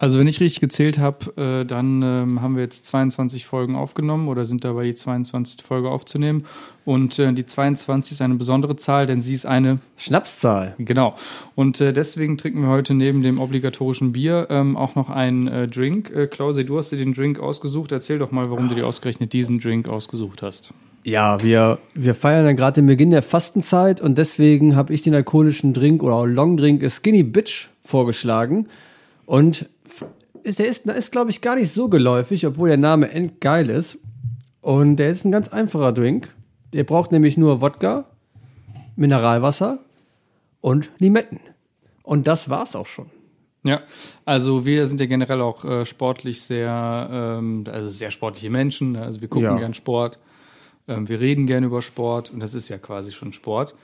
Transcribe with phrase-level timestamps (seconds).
[0.00, 4.28] Also wenn ich richtig gezählt habe, äh, dann ähm, haben wir jetzt 22 Folgen aufgenommen
[4.28, 5.62] oder sind dabei die 22.
[5.62, 6.46] Folge aufzunehmen.
[6.86, 10.74] Und äh, die 22 ist eine besondere Zahl, denn sie ist eine Schnapszahl.
[10.78, 11.16] Genau.
[11.54, 15.66] Und äh, deswegen trinken wir heute neben dem obligatorischen Bier ähm, auch noch einen äh,
[15.66, 16.10] Drink.
[16.16, 17.92] Äh, Klausi, du hast dir den Drink ausgesucht.
[17.92, 20.72] Erzähl doch mal, warum du dir ausgerechnet diesen Drink ausgesucht hast.
[21.04, 25.14] Ja, wir, wir feiern dann gerade den Beginn der Fastenzeit und deswegen habe ich den
[25.14, 28.66] alkoholischen Drink oder Longdrink Skinny Bitch vorgeschlagen.
[29.26, 29.68] Und
[30.44, 33.98] der ist, ist glaube ich, gar nicht so geläufig, obwohl der Name endgeil ist.
[34.60, 36.34] Und der ist ein ganz einfacher Drink.
[36.72, 38.04] Der braucht nämlich nur Wodka,
[38.96, 39.78] Mineralwasser
[40.60, 41.40] und Limetten.
[42.02, 43.10] Und das war's auch schon.
[43.62, 43.82] Ja,
[44.24, 48.92] also wir sind ja generell auch äh, sportlich sehr, ähm, also sehr sportliche Menschen.
[48.92, 49.02] Ne?
[49.02, 49.56] Also wir gucken Ja.
[49.58, 50.18] gern Sport,
[50.88, 53.74] ähm, wir reden gern über Sport und das ist ja quasi schon Sport.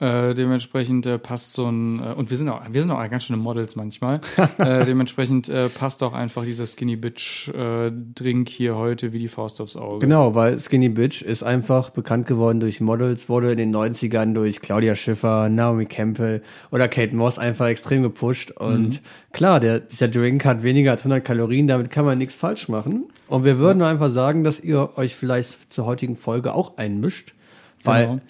[0.00, 3.24] Äh, dementsprechend äh, passt so ein äh, und wir sind auch wir sind auch ganz
[3.24, 4.20] schöne Models manchmal.
[4.58, 9.28] äh, dementsprechend äh, passt auch einfach dieser Skinny Bitch äh, Drink hier heute wie die
[9.28, 10.04] Faust aufs Auge.
[10.04, 14.60] Genau, weil Skinny Bitch ist einfach bekannt geworden durch Models, wurde in den 90ern durch
[14.60, 16.42] Claudia Schiffer, Naomi Campbell
[16.72, 18.50] oder Kate Moss einfach extrem gepusht.
[18.50, 19.00] Und
[19.32, 23.04] klar, der, dieser Drink hat weniger als 100 Kalorien, damit kann man nichts falsch machen.
[23.28, 27.34] Und wir würden nur einfach sagen, dass ihr euch vielleicht zur heutigen Folge auch einmischt,
[27.84, 28.20] weil Genau.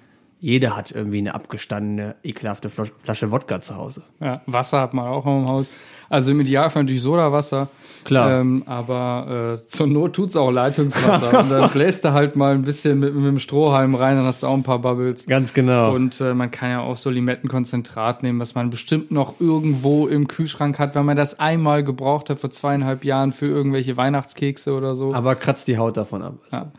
[0.45, 4.03] Jeder hat irgendwie eine abgestandene, ekelhafte Flas- Flasche Wodka zu Hause.
[4.21, 5.71] Ja, Wasser hat man auch im Haus.
[6.09, 7.69] Also im Idealfall natürlich Sodawasser.
[8.05, 8.41] Klar.
[8.41, 11.41] Ähm, aber äh, zur Not tut's auch Leitungswasser.
[11.41, 14.43] und dann bläst du halt mal ein bisschen mit, mit dem Strohhalm rein, dann hast
[14.43, 15.27] du auch ein paar Bubbles.
[15.27, 15.95] Ganz genau.
[15.95, 20.29] Und äh, man kann ja auch so Limettenkonzentrat nehmen, was man bestimmt noch irgendwo im
[20.29, 24.95] Kühlschrank hat, wenn man das einmal gebraucht hat vor zweieinhalb Jahren für irgendwelche Weihnachtskekse oder
[24.95, 25.15] so.
[25.15, 26.35] aber kratzt die Haut davon ab.
[26.53, 26.73] Ja.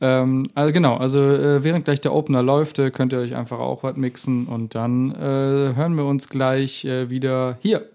[0.00, 3.58] Ähm, also genau, also äh, während gleich der Opener läuft, äh, könnt ihr euch einfach
[3.58, 7.86] auch was mixen und dann äh, hören wir uns gleich äh, wieder hier.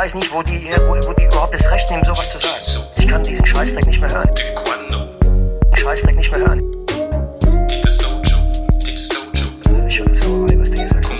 [0.00, 2.88] Weiß nicht, wo die, wo, wo die überhaupt das Recht nehmen, sowas zu sagen.
[2.96, 4.30] Ich kann diesen Scheißdreck nicht mehr hören.
[5.76, 6.62] Scheißdreck nicht mehr hören.
[9.86, 11.10] Ich höre das Sauerei, was der hier sagt.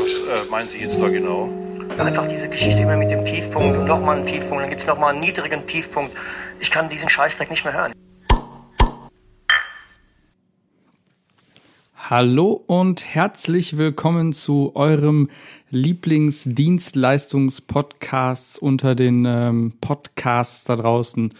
[0.00, 1.50] Was äh, meinen Sie jetzt da genau?
[1.98, 5.10] Einfach diese Geschichte immer mit dem Tiefpunkt und nochmal einen Tiefpunkt, dann gibt es nochmal
[5.10, 6.16] einen niedrigen Tiefpunkt.
[6.58, 7.92] Ich kann diesen Scheißdreck nicht mehr hören.
[12.10, 15.30] Hallo und herzlich willkommen zu eurem
[15.70, 21.32] Lieblingsdienstleistungspodcasts unter den ähm, Podcasts da draußen.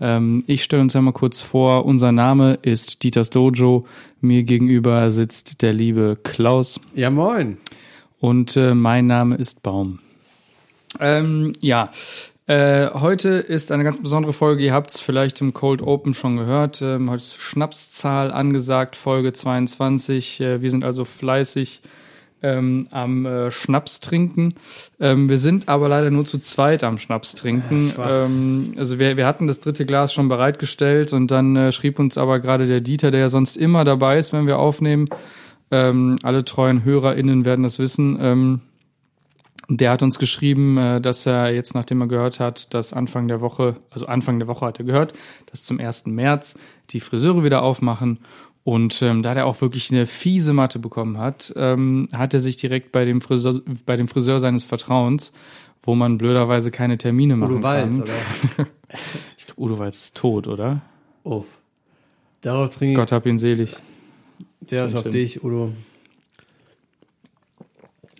[0.00, 1.84] Ähm, ich stelle uns einmal kurz vor.
[1.84, 3.86] Unser Name ist Dieters Dojo.
[4.22, 6.80] Mir gegenüber sitzt der liebe Klaus.
[6.94, 7.58] Ja, moin.
[8.18, 9.98] Und äh, mein Name ist Baum.
[10.98, 11.90] Ähm, ja,
[12.46, 14.64] äh, heute ist eine ganz besondere Folge.
[14.64, 16.80] Ihr habt es vielleicht im Cold Open schon gehört.
[16.82, 20.40] Ähm, heute ist Schnapszahl angesagt, Folge 22.
[20.40, 21.82] Äh, wir sind also fleißig
[22.42, 24.54] ähm, am äh, Schnaps trinken.
[25.00, 27.92] Ähm, wir sind aber leider nur zu zweit am Schnaps trinken.
[27.98, 32.16] ähm, also wir, wir hatten das dritte Glas schon bereitgestellt und dann äh, schrieb uns
[32.18, 35.08] aber gerade der Dieter, der ja sonst immer dabei ist, wenn wir aufnehmen.
[35.72, 38.60] Ähm, alle treuen HörerInnen werden das wissen.
[39.68, 43.28] Ähm, der hat uns geschrieben, äh, dass er jetzt, nachdem er gehört hat, dass Anfang
[43.28, 45.12] der Woche, also Anfang der Woche hat er gehört,
[45.50, 46.06] dass zum 1.
[46.06, 46.58] März
[46.90, 48.20] die Friseure wieder aufmachen.
[48.64, 52.56] Und ähm, da der auch wirklich eine fiese Matte bekommen hat, ähm, hat er sich
[52.56, 55.32] direkt bei dem Friseur, bei dem Friseur seines Vertrauens,
[55.84, 58.02] wo man blöderweise keine Termine machen Udo Walz, kann.
[58.02, 58.68] oder?
[59.38, 60.80] Ich glaube, Udo Walz ist tot, oder?
[61.22, 61.46] Uff.
[62.40, 62.96] Darauf trinke ich.
[62.96, 63.76] Gott hab ihn selig.
[64.60, 65.72] Der ist auf dich, Udo.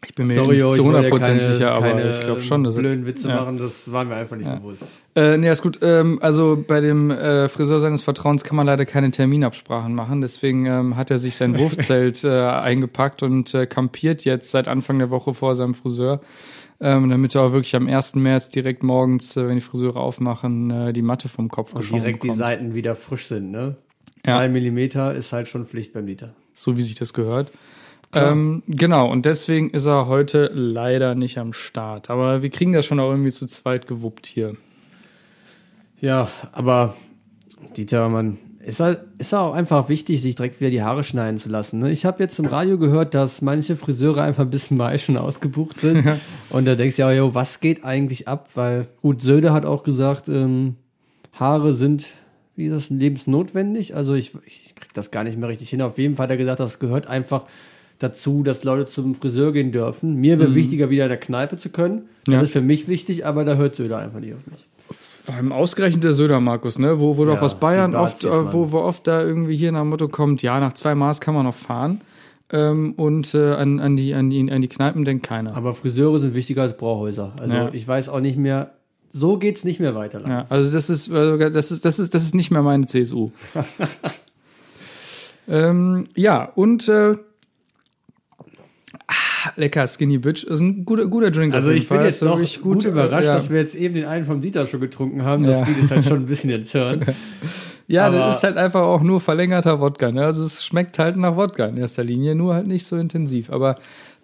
[0.09, 2.65] Ich bin mir Sorry, nicht zu ich wollte 100% keine, sicher, aber ich glaube schon,
[2.65, 3.37] dass blöden Witze Ja.
[3.37, 4.85] machen, das war mir einfach nicht bewusst.
[5.15, 5.81] Äh, nee, ist gut.
[5.83, 10.21] Ähm, also bei dem äh, Friseur seines Vertrauens kann man leider keine Terminabsprachen machen.
[10.21, 14.99] Deswegen ähm, hat er sich sein Wurfzelt äh, eingepackt und äh, kampiert jetzt seit Anfang
[14.99, 16.21] der Woche vor seinem Friseur.
[16.79, 18.17] Ähm, damit er auch wirklich am 1.
[18.17, 22.03] März direkt morgens, äh, wenn die Friseure aufmachen, äh, die Matte vom Kopf Und geschoben
[22.03, 22.39] direkt die bekommt.
[22.41, 23.77] Seiten wieder frisch sind, ne?
[24.27, 24.37] Ja.
[24.37, 26.35] Drei Millimeter ist halt schon Pflicht beim Liter.
[26.53, 27.51] So wie sich das gehört.
[28.17, 32.11] Ähm, genau, und deswegen ist er heute leider nicht am Start.
[32.11, 34.57] Aber wir kriegen das schon auch irgendwie zu zweit gewuppt hier.
[36.01, 36.95] Ja, aber
[37.77, 41.49] Dieter, man, ist halt, ist auch einfach wichtig, sich direkt wieder die Haare schneiden zu
[41.49, 41.79] lassen.
[41.79, 41.93] Ne?
[41.93, 46.05] Ich habe jetzt im Radio gehört, dass manche Friseure einfach bis Mai schon ausgebucht sind.
[46.51, 48.49] Und da denkst du ja, jo, was geht eigentlich ab?
[48.55, 50.75] Weil, gut, Söder hat auch gesagt, ähm,
[51.33, 52.07] Haare sind,
[52.57, 53.95] wie ist das, lebensnotwendig.
[53.95, 55.81] Also ich, ich krieg das gar nicht mehr richtig hin.
[55.81, 57.45] Auf jeden Fall hat er gesagt, das gehört einfach
[57.99, 60.15] dazu, dass Leute zum Friseur gehen dürfen.
[60.17, 62.03] Mir wäre wichtiger, wieder in der Kneipe zu können.
[62.27, 62.41] Das Ja.
[62.43, 64.67] ist für mich wichtig, aber da hört Söder einfach nicht auf mich.
[65.25, 67.01] Vor allem ausgerechnet der Söder Markus, ne?
[67.01, 69.81] Wo, wo doch Ja, aus Bayern oft, äh, wo, wo oft da irgendwie hier nach
[69.81, 72.01] dem Motto kommt, ja, nach zwei Maß kann man noch fahren.
[72.53, 75.57] Ähm, und äh, an, an, die, an, die, an die Kneipen denkt keiner.
[75.57, 77.33] Aber Friseure sind wichtiger als Brauhäuser.
[77.41, 77.71] Also Ja.
[77.73, 78.75] ich weiß auch nicht mehr,
[79.13, 80.21] so geht's nicht mehr weiter.
[80.21, 80.31] lang.
[80.31, 83.31] Ja, also das ist, also das ist, das ist, das ist nicht mehr meine CSU.
[85.49, 87.17] ähm, ja, und äh,
[89.57, 91.53] lecker Skinny Bitch ist ein guter, guter Drink.
[91.53, 92.07] auf Also ich bin Fall.
[92.07, 93.35] jetzt Ist so noch wirklich gut, überrascht, ja.
[93.35, 95.45] dass wir jetzt eben den einen vom Dieter schon getrunken haben.
[95.45, 95.65] Das Ja.
[95.67, 97.05] geht jetzt halt schon ein bisschen Hirn.
[97.89, 100.11] Ja, Aber- das ist halt einfach auch nur verlängerter Wodka.
[100.11, 100.23] Ne?
[100.25, 103.49] Also es schmeckt halt nach Wodka in erster Linie, nur halt nicht so intensiv.
[103.49, 103.77] Aber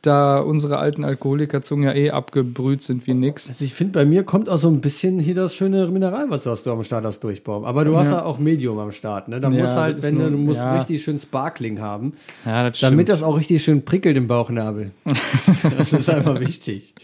[0.03, 3.49] da unsere alten Alkoholikerzungen ja eh abgebrüht sind wie nix.
[3.49, 6.65] Also ich finde, bei mir kommt auch so ein bisschen hier das schöne Mineralwasser, was
[6.65, 7.65] du am Start hast, durchbauen.
[7.65, 8.17] Aber du hast Ja.
[8.19, 9.29] ja auch Medium am Start.
[9.29, 9.41] Ne?
[9.41, 10.75] Da Ja, muss halt, wenn du, nur- du musst ja.
[10.77, 12.15] richtig schön Sparkling haben,
[12.45, 13.09] Ja, das damit stimmt.
[13.11, 14.91] das auch richtig schön prickelt im Bauchnabel.
[15.79, 16.95] das ist einfach wichtig.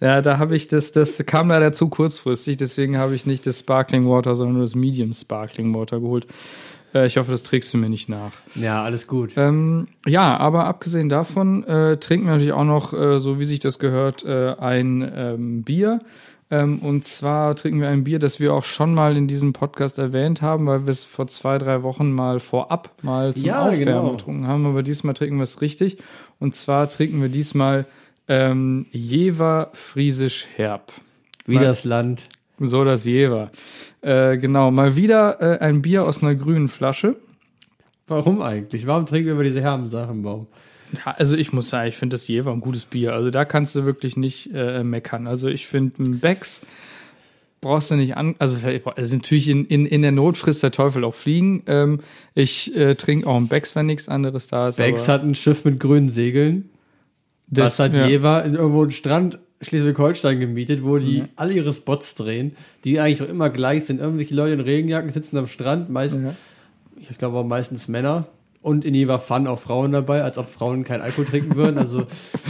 [0.00, 3.60] Ja, da habe ich das, das kam leider zu kurzfristig, deswegen habe ich nicht das
[3.60, 6.26] Sparkling Water, sondern nur das Medium Sparkling Water geholt.
[6.96, 8.32] Äh, ich hoffe, das trägst du mir nicht nach.
[8.54, 9.32] Ja, alles gut.
[9.36, 13.58] Ähm, ja, aber abgesehen davon äh, trinken wir natürlich auch noch, äh, so wie sich
[13.58, 16.00] das gehört, äh, ein ähm, Bier.
[16.48, 19.98] Ähm, und zwar trinken wir ein Bier, das wir auch schon mal in diesem Podcast
[19.98, 23.84] erwähnt haben, weil wir es vor zwei, drei Wochen mal vorab mal zum Ja, Aufwärmen
[23.84, 24.10] genau.
[24.12, 24.64] getrunken haben.
[24.66, 25.98] Aber diesmal trinken wir es richtig.
[26.38, 27.84] Und zwar trinken wir diesmal
[28.28, 30.92] ähm, Jever Friesisch Herb.
[31.46, 32.22] Wie das Land.
[32.58, 33.50] So das Jever.
[34.00, 37.16] Äh, genau, mal wieder äh, ein Bier aus einer grünen Flasche.
[38.06, 38.86] Warum eigentlich?
[38.86, 40.46] Warum trinken wir über diese herben Sachen, Baum?
[40.92, 43.12] Ja, also ich muss sagen, ich finde das Jever ein gutes Bier.
[43.12, 45.26] Also da kannst du wirklich nicht äh, meckern.
[45.26, 46.62] Also ich finde ein Becks
[47.60, 48.36] brauchst du nicht an.
[48.38, 48.56] Also,
[48.94, 51.62] also natürlich in, in, in der Not frisst der Teufel auch Fliegen.
[51.66, 52.00] Ähm,
[52.34, 54.76] ich äh, trinke auch ein Becks, wenn nichts anderes da ist.
[54.76, 56.70] Bex aber hat ein Schiff mit grünen Segeln.
[57.48, 58.06] das, Das hat ja.
[58.06, 63.22] Jever in irgendwo einen Strand Schleswig-Holstein gemietet, wo die alle ihre Spots drehen, die eigentlich
[63.22, 64.00] auch immer gleich sind.
[64.00, 66.34] Irgendwelche Leute in Regenjacken sitzen am Strand, meist, Ja.
[67.00, 68.26] ich glaube auch meistens Männer.
[68.62, 71.78] Und in Jever Fun auch Frauen dabei, als ob Frauen kein Alkohol trinken würden.
[71.78, 72.06] Also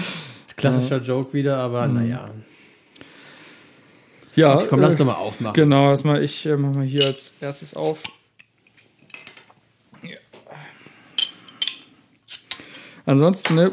[0.56, 2.30] klassischer Joke wieder, aber naja.
[4.34, 5.54] Ja, Komm, lass äh, doch mal aufmachen.
[5.54, 8.02] Genau, erstmal, ich äh, mach mal hier als erstes auf.
[10.02, 10.16] Ja.
[13.06, 13.72] Ansonsten, ne,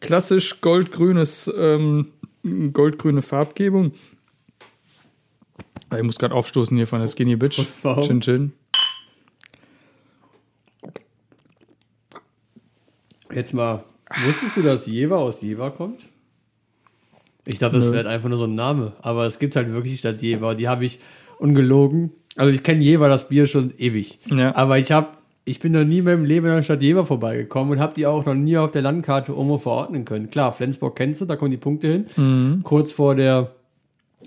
[0.00, 2.08] klassisch goldgrünes, ähm,
[2.44, 3.92] goldgrüne Farbgebung.
[5.90, 7.60] Ah, Ich muss gerade aufstoßen hier von der Skinny Bitch.
[8.02, 8.52] Chin Chin.
[13.32, 13.84] Jetzt mal,
[14.26, 16.00] wusstest du, dass Jever aus Jever kommt?
[17.44, 18.92] Ich dachte, das wäre einfach nur so ein Name.
[19.02, 20.54] Aber es gibt halt wirklich die Stadt Jever.
[20.54, 21.00] Die habe ich
[21.38, 22.12] ungelogen.
[22.36, 24.20] Also ich kenne Jever, das Bier, schon ewig.
[24.26, 24.54] Ja.
[24.54, 25.08] Aber ich habe,
[25.44, 28.06] ich bin noch nie in meinem Leben in der Stadt Jever vorbeigekommen und habe die
[28.06, 30.30] auch noch nie auf der Landkarte irgendwo verordnen können.
[30.30, 32.06] Klar, Flensburg kennst du, da kommen die Punkte hin.
[32.16, 32.60] Mhm.
[32.62, 33.50] Kurz vor der,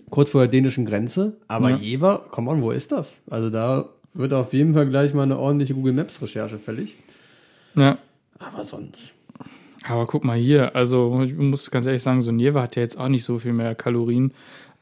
[0.09, 1.37] kurz vor der dänischen Grenze.
[1.47, 1.77] Aber Ja.
[1.77, 3.17] Jever, komm on, wo ist das?
[3.29, 6.95] Also da wird auf jeden Fall gleich mal eine ordentliche Google Maps Recherche fällig.
[7.75, 7.97] Ja.
[8.39, 9.11] Aber sonst.
[9.87, 12.81] Aber guck mal hier, also ich muss ganz ehrlich sagen, so ein Jever hat ja
[12.81, 14.33] jetzt auch nicht so viel mehr Kalorien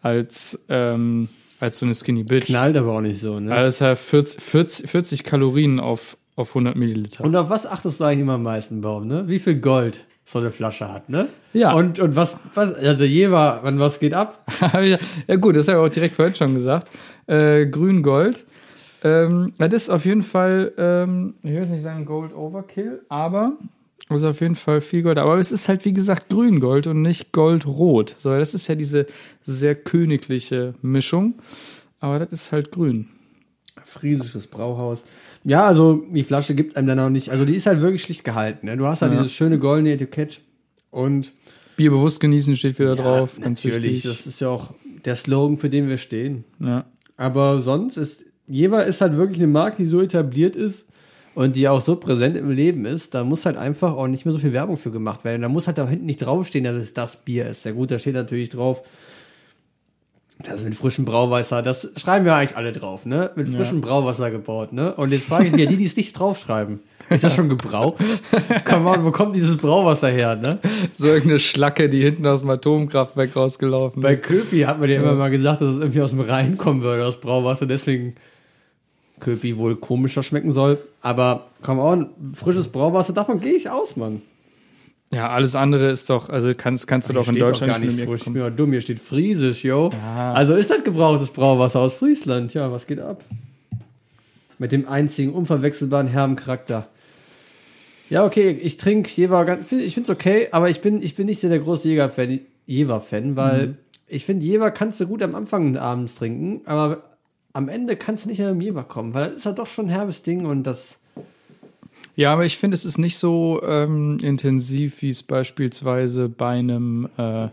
[0.01, 2.45] als, ähm, als so eine Skinny Bitch.
[2.47, 3.53] Knallt aber auch nicht so, ne?
[3.53, 7.23] Also es hat 40, 40, 40 Kalorien auf, auf 100 Milliliter.
[7.23, 9.27] Und auf was achtest du eigentlich immer am meisten, Baum, ne?
[9.27, 11.27] Wie viel Gold so eine Flasche hat, ne?
[11.51, 11.73] Ja.
[11.73, 14.45] Und, und was, was, also Jever, wann was geht ab?
[15.27, 16.89] ja gut, das habe ich auch direkt vorhin schon gesagt.
[17.27, 18.45] Äh, Grün-Gold.
[19.03, 23.57] Ähm, das ist auf jeden Fall, ähm, ich will jetzt nicht sagen Gold Overkill, aber
[24.09, 25.17] es ist auf jeden Fall viel Gold.
[25.17, 28.15] Aber es ist halt, wie gesagt, Grün-Gold und nicht Gold-Rot.
[28.17, 29.05] So, das ist ja diese
[29.41, 31.35] sehr königliche Mischung.
[31.99, 33.07] Aber das ist halt grün.
[33.85, 35.03] Friesisches Brauhaus.
[35.45, 38.23] Ja, also die Flasche gibt einem dann auch nicht, also die ist halt wirklich schlicht
[38.23, 38.77] gehalten, ne?
[38.77, 39.19] Du hast halt Ja.
[39.19, 40.39] dieses schöne goldene Etikett
[40.91, 41.33] und
[41.75, 43.35] Bier bewusst genießen steht wieder drauf.
[43.37, 44.11] Ja, Ganz natürlich, wichtig.
[44.11, 44.73] das ist ja auch
[45.05, 46.43] der Slogan, für den wir stehen.
[46.59, 46.85] ja.
[47.15, 50.87] Aber sonst ist, Jever ist halt wirklich eine Marke, die so etabliert ist
[51.35, 54.33] und die auch so präsent im Leben ist, da muss halt einfach auch nicht mehr
[54.33, 55.43] so viel Werbung für gemacht werden.
[55.43, 57.65] Da muss halt da hinten nicht draufstehen, dass es das Bier ist.
[57.65, 58.81] Ja gut, da steht natürlich drauf,
[60.43, 63.31] das ist mit frischem Brauwasser, das schreiben wir eigentlich alle drauf, ne?
[63.35, 64.93] Mit frischem Brauwasser gebaut, ne?
[64.93, 68.03] Und jetzt frage ich mich, die, die es nicht draufschreiben, ist das schon gebraucht?
[68.65, 70.59] Come on, wo kommt dieses Brauwasser her, ne?
[70.93, 74.23] So irgendeine Schlacke, die hinten aus dem Atomkraftwerk rausgelaufen Bei ist.
[74.23, 77.05] Köpi hat man ja immer mal gesagt, dass es irgendwie aus dem Rhein kommen würde,
[77.05, 77.65] aus Brauwasser.
[77.65, 78.15] Deswegen
[79.19, 80.77] Köpi wohl komischer schmecken soll.
[81.01, 84.21] Aber come on, frisches Brauwasser, davon gehe ich aus, Mann.
[85.13, 88.05] Ja, alles andere ist doch, also kannst, kannst du doch in Deutschland gar nicht mehr
[88.05, 88.21] frisch.
[88.21, 88.33] Ich bekommen.
[88.33, 89.89] bin mal dumm, hier steht Friesisch, yo.
[90.33, 92.53] Also ist das gebrauchtes Brauwasser aus Friesland.
[92.53, 93.23] Ja, was geht ab?
[94.59, 96.87] Mit dem einzigen unverwechselbaren herben Charakter.
[98.09, 101.25] Ja, okay, ich trinke Jever ganz, ich finde es okay, aber ich bin, ich bin
[101.25, 103.77] nicht so der große Jäger-Fan, Jever-Fan, weil Mhm.
[104.07, 107.03] ich finde, Jever kannst du gut am Anfang abends trinken, aber
[107.53, 109.89] am Ende kannst du nicht mehr mir kommen, weil das ist ja doch schon ein
[109.89, 110.99] herbes Ding und das.
[112.15, 117.09] Ja, aber ich finde, es ist nicht so ähm, intensiv, wie es beispielsweise bei einem,
[117.17, 117.47] äh,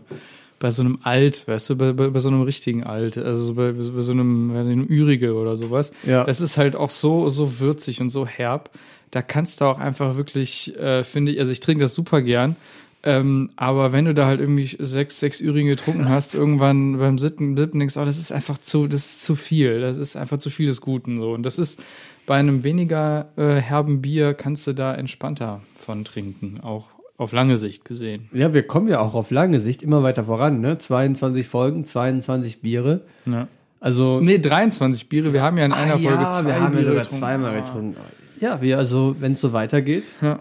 [0.59, 3.53] bei so einem Alt, weißt du, bei, bei, bei so einem richtigen Alt, also so
[3.55, 5.91] bei, bei so einem, weiß nicht, einem Ürige oder sowas.
[6.05, 6.23] Ja.
[6.25, 8.69] Das ist halt auch so, so würzig und so herb.
[9.09, 12.55] Da kannst du auch einfach wirklich, äh, finde ich, also ich trinke das super gern.
[13.03, 17.57] Ähm, aber wenn du da halt irgendwie sechs, sechs Ürigen getrunken hast, irgendwann beim siebten,
[17.57, 19.81] siebten denkst, oh, das ist einfach zu, das ist zu viel.
[19.81, 21.31] Das ist einfach zu viel des Guten, so.
[21.33, 21.83] Und das ist
[22.27, 27.57] bei einem weniger äh, herben Bier kannst du da entspannter von trinken, auch auf lange
[27.57, 28.29] Sicht gesehen.
[28.33, 30.77] Ja, wir kommen ja auch auf lange Sicht immer weiter voran, ne?
[30.77, 33.01] 22 Folgen, 22 Biere.
[33.25, 33.47] Ja.
[33.79, 34.19] Also.
[34.21, 35.33] Nee, 23 Biere.
[35.33, 37.19] Wir haben ja in einer Ah, Folge ja, zwei wir haben ja Biere sogar getrunken.
[37.19, 37.59] zweimal Ah.
[37.61, 37.95] getrunken.
[38.39, 40.39] Ja, wir, also, wenn es so weitergeht, Ja.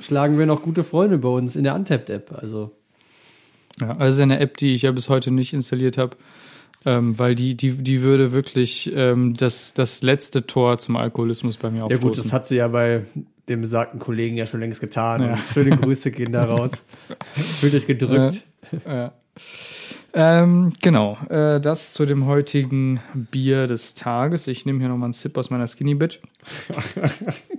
[0.00, 2.32] Schlagen wir noch gute Freunde bei uns in der Untapped-App.
[2.40, 2.72] Also,
[3.80, 6.16] Ja, also eine App, die ich ja bis heute nicht installiert habe,
[6.84, 11.70] ähm, weil die, die, die würde wirklich ähm, das, das letzte Tor zum Alkoholismus bei
[11.70, 12.08] mir ja aufstoßen.
[12.08, 13.04] gut, das hat sie ja bei
[13.48, 15.22] dem besagten Kollegen ja schon längst getan.
[15.22, 15.32] Ja.
[15.32, 16.72] Und schöne Grüße gehen da raus.
[17.60, 18.42] Fühlt euch gedrückt.
[18.86, 19.12] Ja.
[20.14, 24.46] Ähm, genau, äh, das zu dem heutigen Bier des Tages.
[24.46, 26.20] Ich nehme hier nochmal einen Sip aus meiner Skinny Bitch.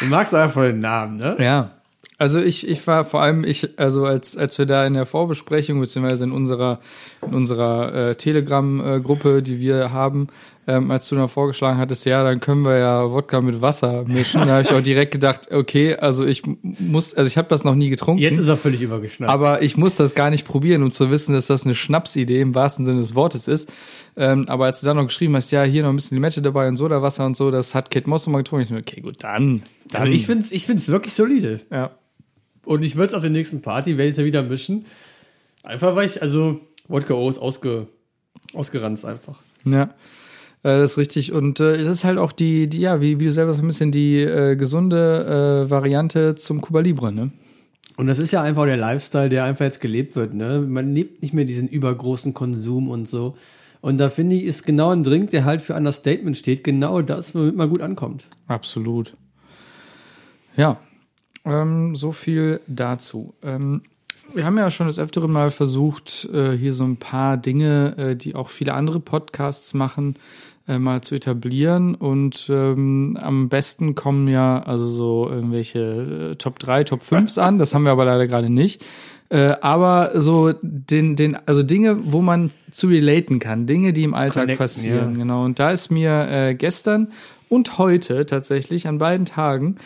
[0.00, 1.36] Du magst einfach den Namen, ne?
[1.38, 1.70] Ja.
[2.18, 5.78] Also ich, ich war vor allem, ich, also als, als wir da in der Vorbesprechung,
[5.78, 6.80] beziehungsweise in unserer,
[7.22, 10.26] in unserer äh, Telegram-Gruppe, die wir haben,
[10.68, 14.42] ähm, als du da vorgeschlagen hattest, ja, dann können wir ja Wodka mit Wasser mischen,
[14.42, 17.74] da habe ich auch direkt gedacht, okay, also ich muss, also ich habe das noch
[17.74, 18.20] nie getrunken.
[18.20, 19.32] Jetzt ist er völlig übergeschnappt.
[19.32, 22.54] Aber ich muss das gar nicht probieren, um zu wissen, dass das eine Schnapsidee im
[22.54, 23.72] wahrsten Sinne des Wortes ist.
[24.14, 26.68] Ähm, aber als du dann noch geschrieben hast, ja, hier noch ein bisschen Limette dabei
[26.68, 28.62] und Sodawasser und so, das hat Kate Moss noch mal getrunken.
[28.62, 29.62] Ich so, okay, gut, dann.
[29.88, 31.60] dann also ich finde es ich find's wirklich solide.
[31.72, 31.92] ja.
[32.66, 34.84] Und ich würde es auf der nächsten Party, werde ich es ja wieder mischen.
[35.62, 37.86] Einfach weil ich, also, Wodka aus, ausge,
[38.52, 39.38] ausgeranzt einfach.
[39.64, 39.94] Ja,
[40.62, 41.32] äh, das ist richtig.
[41.32, 43.66] Und äh, das ist halt auch die, die ja, wie, wie du selber so ein
[43.66, 47.30] bisschen die äh, gesunde äh, Variante zum Cuba Libre, ne?
[47.96, 50.32] Und das ist ja einfach der Lifestyle, der einfach jetzt gelebt wird.
[50.32, 50.60] Ne?
[50.60, 53.36] Man lebt nicht mehr diesen übergroßen Konsum und so.
[53.80, 57.34] Und da finde ich, ist genau ein Drink, der halt für Understatement steht, genau das,
[57.34, 58.28] womit man gut ankommt.
[58.46, 59.16] Absolut.
[60.56, 60.78] Ja,
[61.44, 63.34] ähm, so viel dazu.
[63.42, 63.82] Ähm,
[64.34, 68.16] wir haben ja schon des Öfteren mal versucht, äh, hier so ein paar Dinge, äh,
[68.16, 70.16] die auch viele andere Podcasts machen,
[70.68, 71.94] äh, mal zu etablieren.
[71.94, 77.58] Und ähm, am besten kommen ja also so irgendwelche äh, Top 3, Top 5s an.
[77.58, 78.84] Das haben wir aber leider gerade nicht.
[79.30, 84.14] Äh, aber so den, den, also Dinge, wo man zu relaten kann, Dinge, die im
[84.14, 85.18] Alltag Connecten, passieren, ja.
[85.18, 85.44] genau.
[85.44, 87.08] Und da ist mir äh, gestern
[87.48, 89.76] und heute tatsächlich an beiden Tagen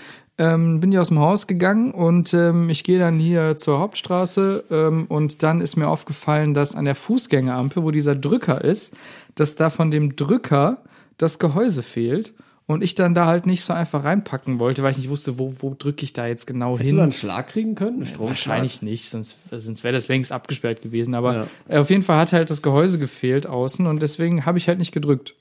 [0.42, 4.64] ähm, bin ich aus dem Haus gegangen und ähm, ich gehe dann hier zur Hauptstraße
[4.70, 8.92] ähm, und dann ist mir aufgefallen, dass an der Fußgängerampel, wo dieser Drücker ist,
[9.34, 10.78] dass da von dem Drücker
[11.18, 12.32] das Gehäuse fehlt
[12.66, 15.54] und ich dann da halt nicht so einfach reinpacken wollte, weil ich nicht wusste, wo,
[15.58, 16.94] wo drücke ich da jetzt genau Hättest hin.
[16.96, 17.96] du da einen Schlag kriegen können?
[17.96, 18.30] Einen Stromschlag?
[18.30, 21.14] Wahrscheinlich nicht, sonst, sonst wäre das längst abgesperrt gewesen.
[21.14, 21.46] Aber Ja.
[21.68, 24.78] äh, auf jeden Fall hat halt das Gehäuse gefehlt außen und deswegen habe ich halt
[24.78, 25.34] nicht gedrückt.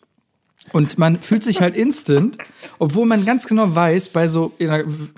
[0.74, 2.38] Und man fühlt sich halt instant,
[2.80, 4.54] obwohl man ganz genau weiß, bei so,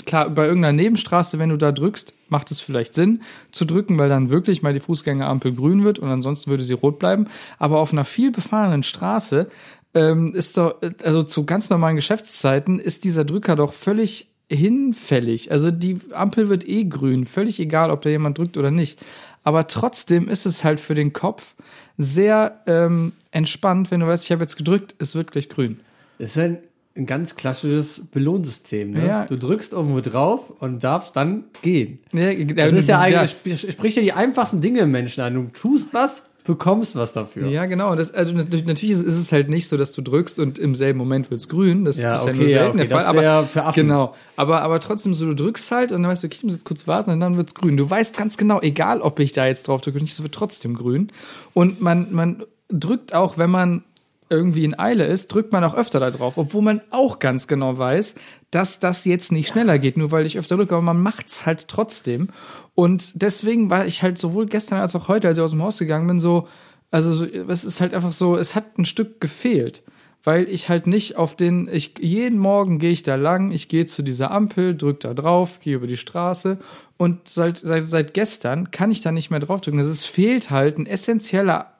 [0.05, 3.21] klar, bei irgendeiner Nebenstraße, wenn du da drückst, macht es vielleicht Sinn
[3.51, 6.97] zu drücken, weil dann wirklich mal die Fußgängerampel grün wird und ansonsten würde sie rot
[6.97, 7.27] bleiben.
[7.59, 9.49] Aber auf einer viel befahrenen Straße
[9.93, 15.51] ähm, ist doch, also zu ganz normalen Geschäftszeiten ist dieser Drücker doch völlig hinfällig.
[15.51, 18.99] Also die Ampel wird eh grün, völlig egal, ob da jemand drückt oder nicht.
[19.43, 21.55] Aber trotzdem ist es halt für den Kopf
[21.97, 25.79] sehr ähm, entspannt, wenn du weißt, ich habe jetzt gedrückt, es wird gleich grün.
[26.17, 26.57] Das ist ein,
[26.95, 28.91] ein ganz klassisches Belohnsystem.
[28.91, 29.05] Ne?
[29.07, 29.25] Ja.
[29.25, 31.99] Du drückst irgendwo drauf und darfst dann gehen.
[32.13, 35.33] Ja, Das ist ja eigentlich, sp- spricht ja die einfachsten Dinge im Menschen an.
[35.33, 37.47] Du tust was, bekommst was dafür.
[37.47, 37.95] Ja, genau.
[37.95, 41.31] Das, also natürlich, ist es halt nicht so, dass du drückst und im selben Moment
[41.31, 41.85] wird's grün.
[41.85, 43.05] Das Ja, ist ja okay, nur ja, selten okay, der Fall.
[43.05, 43.81] Aber für Affen.
[43.81, 44.15] genau.
[44.35, 46.65] Aber aber trotzdem so, du drückst halt und dann weißt du, okay, ich muss jetzt
[46.65, 47.77] kurz warten und dann wird's grün.
[47.77, 50.35] Du weißt ganz genau, egal ob ich da jetzt drauf drücke oder nicht, es wird
[50.35, 51.11] trotzdem grün.
[51.53, 53.83] Und man man drückt auch, wenn man
[54.29, 57.77] irgendwie in Eile ist, drückt man auch öfter da drauf, obwohl man auch ganz genau
[57.77, 58.15] weiß,
[58.51, 61.67] dass das jetzt nicht schneller geht, nur weil ich öfter drücke, aber man macht's halt
[61.67, 62.29] trotzdem.
[62.75, 65.77] Und deswegen war ich halt sowohl gestern als auch heute, als ich aus dem Haus
[65.77, 66.47] gegangen bin, so,
[66.91, 69.83] also so, es ist halt einfach so, es hat ein Stück gefehlt,
[70.23, 73.85] weil ich halt nicht auf den, ich jeden Morgen gehe ich da lang, ich gehe
[73.85, 76.57] zu dieser Ampel, drück da drauf, gehe über die Straße
[76.97, 79.79] und seit, seit, seit gestern kann ich da nicht mehr draufdrücken.
[79.79, 81.73] Das ist, fehlt halt ein essentieller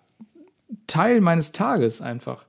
[0.88, 2.46] Teil meines Tages einfach.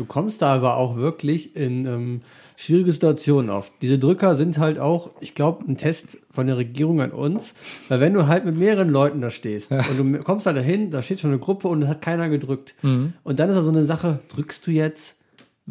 [0.00, 2.20] Du kommst da aber auch wirklich in ähm,
[2.56, 3.70] schwierige Situationen oft.
[3.82, 7.52] Diese Drücker sind halt auch, ich glaube, ein Test von der Regierung an uns,
[7.90, 11.02] weil wenn du halt mit mehreren Leuten da stehst und du kommst da dahin, da
[11.02, 12.74] steht schon eine Gruppe und es hat keiner gedrückt.
[12.80, 13.12] Mhm.
[13.24, 15.16] Und dann ist da so eine Sache, drückst du jetzt?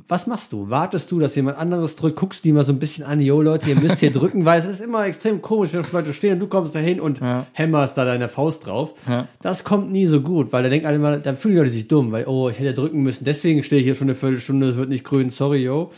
[0.07, 0.69] Was machst du?
[0.69, 2.17] Wartest du, dass jemand anderes drückt?
[2.17, 4.65] Guckst die mal so ein bisschen an, yo Leute, ihr müsst hier drücken, weil es
[4.65, 7.45] ist immer extrem komisch, wenn Leute stehen und du kommst dahin und Ja.
[7.51, 8.93] hämmerst da deine Faust drauf.
[9.09, 9.27] Ja.
[9.41, 11.87] Das kommt nie so gut, weil da denken alle mal, dann fühlen die Leute sich
[11.89, 14.77] dumm, weil, oh, ich hätte drücken müssen, deswegen stehe ich hier schon eine Viertelstunde, es
[14.77, 15.91] wird nicht grün, sorry, yo.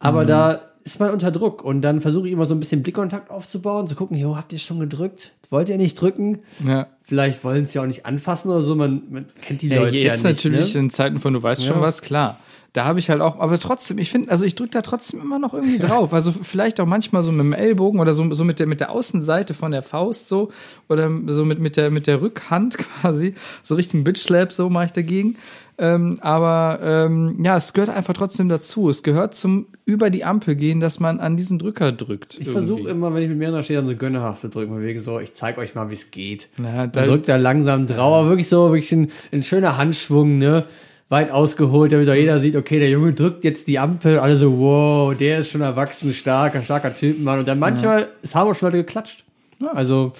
[0.00, 0.26] Aber Mhm.
[0.26, 3.86] da ist man unter Druck und dann versuche ich immer so ein bisschen Blickkontakt aufzubauen,
[3.86, 5.32] zu gucken, jo, habt ihr schon gedrückt?
[5.50, 6.40] Wollt ihr nicht drücken?
[6.66, 6.88] Ja.
[7.02, 10.24] Vielleicht wollen ja auch nicht anfassen oder so, man, man kennt die Ja, Leute jetzt
[10.24, 10.44] ja nicht.
[10.44, 10.80] natürlich ne?
[10.80, 11.82] in Zeiten von du weißt schon Ja.
[11.82, 12.40] was, klar.
[12.76, 15.38] Da habe ich halt auch, aber trotzdem, ich finde, also ich drücke da trotzdem immer
[15.38, 16.12] noch irgendwie drauf.
[16.12, 18.90] Also vielleicht auch manchmal so mit dem Ellbogen oder so, so mit der mit der
[18.90, 20.50] Außenseite von der Faust so
[20.88, 24.84] oder so mit mit der mit der Rückhand quasi, so richtigen Bitch Slap so mache
[24.86, 25.36] ich dagegen.
[25.78, 28.88] Ähm, aber ähm, ja, es gehört einfach trotzdem dazu.
[28.88, 32.38] Es gehört zum über die Ampel gehen, dass man an diesen Drücker drückt.
[32.40, 35.00] Ich versuche immer, wenn ich mit mehreren stehe, dann so gönnerhaft zu drücken, von wegen
[35.00, 36.48] so, ich zeig euch mal, wie es geht.
[36.58, 40.38] Ja, da- Dann drückt er langsam drauf, aber wirklich so, wirklich ein, ein schöner Handschwung,
[40.38, 40.64] ne?
[41.08, 44.58] Weit ausgeholt, damit auch jeder sieht, okay, der Junge drückt jetzt die Ampel, alle so,
[44.58, 47.38] wow, der ist schon erwachsen, starker, starker Typ, Mann.
[47.38, 49.24] Und dann manchmal, es haben auch schon Leute geklatscht.
[49.72, 50.12] Also,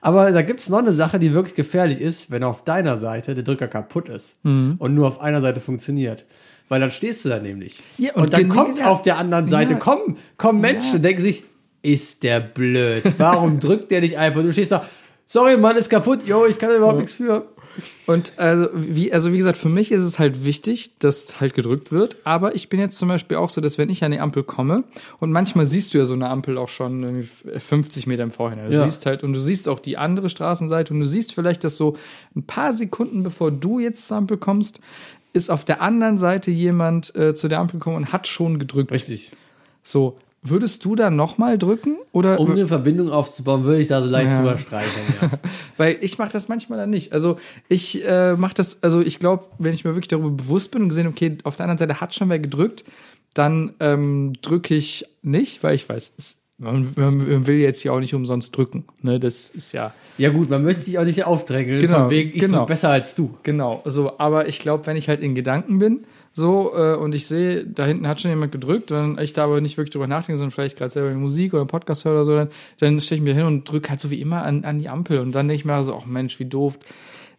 [0.00, 3.44] aber da gibt's noch eine Sache, die wirklich gefährlich ist, wenn auf deiner Seite der
[3.44, 4.74] Drücker kaputt ist Mhm.
[4.78, 6.24] und nur auf einer Seite funktioniert.
[6.68, 7.80] Weil dann stehst du da nämlich.
[7.98, 9.78] Ja, und, und dann gen- kommt gesagt- auf der anderen Seite, Ja.
[9.78, 11.44] komm, komm Menschen, und denken sich,
[11.82, 13.04] ist der blöd.
[13.18, 14.42] Warum drückt der nicht einfach?
[14.42, 14.84] Du stehst da,
[15.26, 17.46] sorry, Mann, ist kaputt, yo, ich kann da überhaupt nichts für.
[18.06, 21.92] Und also wie, also wie gesagt, für mich ist es halt wichtig, dass halt gedrückt
[21.92, 22.16] wird.
[22.24, 24.84] Aber ich bin jetzt zum Beispiel auch so, dass wenn ich an die Ampel komme
[25.20, 28.68] und manchmal siehst du ja so eine Ampel auch schon irgendwie 50 Meter im Vorhinein.
[28.70, 28.84] Du Ja.
[28.84, 31.96] siehst halt und du siehst auch die andere Straßenseite und du siehst vielleicht, dass so
[32.36, 34.80] ein paar Sekunden bevor du jetzt zur Ampel kommst,
[35.32, 38.90] ist auf der anderen Seite jemand äh, zu der Ampel gekommen und hat schon gedrückt.
[38.92, 39.30] Richtig.
[39.82, 44.10] So, würdest du da nochmal drücken oder Um eine Verbindung aufzubauen, würde ich da so
[44.10, 44.40] leicht Ja.
[44.42, 45.30] drüber streichen, ja.
[45.76, 47.12] Weil ich mache das manchmal dann nicht.
[47.12, 47.36] Also
[47.68, 50.88] ich äh, mache das, also ich glaube, wenn ich mir wirklich darüber bewusst bin und
[50.88, 52.84] gesehen, okay, auf der anderen Seite hat schon wer gedrückt,
[53.34, 58.00] dann ähm, drücke ich nicht, weil ich weiß, es, man, man will jetzt ja auch
[58.00, 58.84] nicht umsonst drücken.
[59.00, 62.30] Ne, das ist ja ja gut, man möchte sich auch nicht aufdrängeln, Genau, von wegen,
[62.34, 62.58] ich genau.
[62.58, 63.34] drück besser als du.
[63.44, 63.80] genau.
[63.86, 67.66] So, aber ich glaube, wenn ich halt in Gedanken bin, so äh, und ich sehe,
[67.66, 70.50] da hinten hat schon jemand gedrückt, dann ich da aber nicht wirklich drüber nachdenke, sondern
[70.50, 72.48] vielleicht gerade selber Musik oder Podcast höre oder so, dann,
[72.80, 75.18] dann stelle ich mir hin und drücke halt so wie immer an, an die Ampel
[75.18, 76.78] und dann denke ich mir so, ach Mensch, wie doof.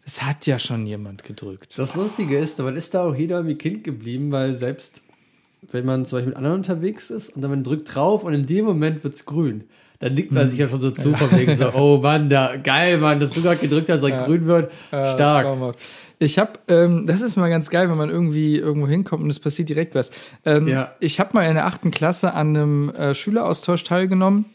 [0.04, 1.78] Das hat ja schon jemand gedrückt.
[1.78, 5.00] Das Lustige ist, man ist da auch jeder wie Kind geblieben, weil selbst
[5.70, 8.44] wenn man zum Beispiel mit anderen unterwegs ist und dann man drückt drauf und in
[8.46, 9.64] dem Moment wird's grün,
[10.00, 12.98] dann nickt man sich ja schon so zu, von wegen so, oh Mann, da, geil,
[12.98, 15.44] Mann, dass du gerade gedrückt hast, dass er grün wird, Ja, stark.
[15.46, 15.78] traumhaft.
[16.24, 19.40] Ich habe, ähm, das ist mal ganz geil, wenn man irgendwie irgendwo hinkommt und es
[19.40, 20.10] passiert direkt was.
[20.44, 20.92] Ähm, Ja.
[21.00, 24.46] Ich habe mal in der achten Klasse an einem äh, Schüleraustausch teilgenommen.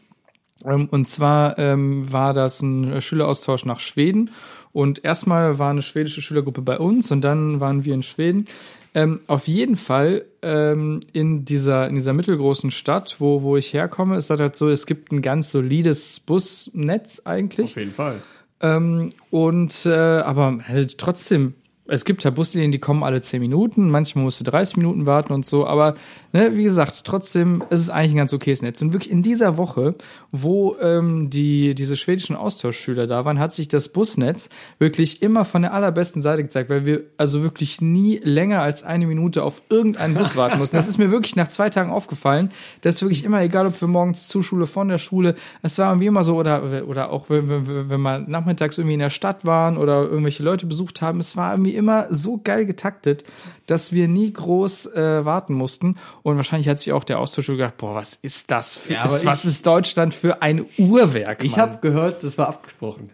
[0.66, 4.32] Ähm, und zwar ähm, war das ein äh, Schüleraustausch nach Schweden.
[4.72, 8.48] Und erstmal war eine schwedische Schülergruppe bei uns und dann waren wir in Schweden.
[8.94, 14.18] Ähm, auf jeden Fall ähm, in, dieser, in dieser mittelgroßen Stadt, wo, wo ich herkomme,
[14.18, 17.76] ist das halt so, es gibt ein ganz solides Busnetz eigentlich.
[17.76, 18.22] jeden Fall.
[18.62, 21.54] Ähm, und äh, aber halt trotzdem,
[21.90, 25.34] es gibt ja Buslinien, die kommen alle 10 Minuten, manchmal musst du 30 Minuten warten
[25.34, 25.96] und so, aber
[26.34, 28.82] ne, wie gesagt, trotzdem ist es eigentlich ein ganz okayes Netz.
[28.82, 29.96] Und wirklich in dieser Woche,
[30.32, 35.64] wo ähm, die, diese schwedischen Austauschschüler da waren, hat sich das Busnetz wirklich immer von
[35.64, 40.14] der allerbesten Seite gezeigt, weil wir also wirklich nie länger als eine Minute auf irgendeinen
[40.14, 40.76] Bus warten mussten.
[40.76, 42.52] Das ist mir wirklich nach zwei Tagen aufgefallen.
[42.82, 45.92] Das ist wirklich immer egal, ob wir morgens zur Schule, von der Schule, es war
[45.92, 49.46] irgendwie immer so, oder, oder auch wenn, wenn, wenn wir nachmittags irgendwie in der Stadt
[49.46, 53.24] waren oder irgendwelche Leute besucht haben, es war irgendwie immer so geil getaktet,
[53.66, 55.96] dass wir nie groß äh, warten mussten.
[56.22, 59.26] Und wahrscheinlich hat sich auch der Austauschschüler gedacht, boah, was ist das für, Ja, ist,
[59.26, 61.44] was ich- ist Deutschland für ein Uhrwerk?
[61.44, 63.10] Ich habe gehört, das war abgesprochen.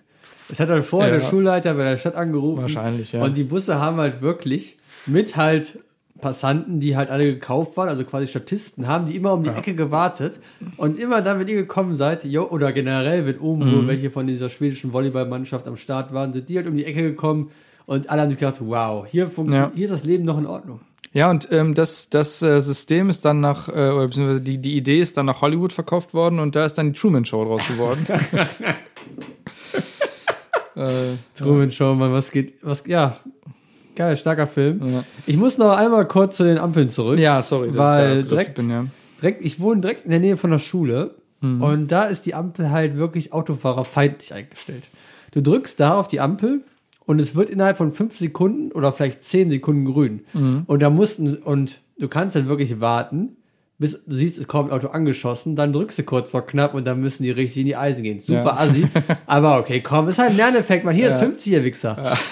[0.49, 1.19] Es hat halt vorher Ja.
[1.19, 2.61] der Schulleiter bei der Stadt angerufen.
[2.63, 3.23] Wahrscheinlich, ja.
[3.23, 5.79] Und die Busse haben halt wirklich mit halt
[6.21, 9.75] Passanten, die halt alle gekauft waren, also quasi Statisten, haben die immer um die Ecke
[9.75, 10.39] gewartet.
[10.77, 13.69] Und immer dann, wenn ihr gekommen seid, jo, oder generell, wenn oben Mhm.
[13.71, 17.01] so welche von dieser schwedischen Volleyballmannschaft am Start waren, sind die halt um die Ecke
[17.01, 17.51] gekommen
[17.85, 19.75] und alle haben gedacht, wow, hier, funktioniert, Ja.
[19.75, 20.81] hier ist das Leben noch in Ordnung.
[21.13, 24.75] Ja, und ähm, das, das äh, System ist dann nach, äh, oder beziehungsweise die, die
[24.75, 27.65] Idee ist dann nach Hollywood verkauft worden und da ist dann die Truman Show draus
[27.67, 28.05] geworden.
[30.75, 33.17] äh, Truman Show, Mann, was geht, was, ja,
[33.95, 34.81] geil, starker Film.
[34.93, 35.03] Ja.
[35.25, 37.17] Ich muss noch einmal kurz zu den Ampeln zurück.
[37.19, 38.85] ja, sorry, dass Weil ich da direkt- bin, ja.
[39.21, 42.71] direkt, ich wohne direkt in der Nähe von der Schule und da ist die Ampel
[42.71, 44.85] halt wirklich autofahrerfeindlich eingestellt.
[45.31, 46.61] Du drückst da auf die Ampel
[47.05, 50.21] und es wird innerhalb von fünf Sekunden oder vielleicht zehn Sekunden grün.
[50.67, 53.37] Und da mussten, und du kannst dann wirklich warten,
[53.77, 56.85] bis du siehst, es kommt ein Auto angeschossen, dann drückst du kurz vor knapp und
[56.87, 58.21] dann müssen die richtig in die Eisen gehen.
[58.21, 58.57] Super Ja.
[58.57, 58.87] assi.
[59.25, 60.95] Aber okay, komm, ist halt ein Lerneffekt, man.
[60.95, 62.17] Hier ist 50 ihr Wichser.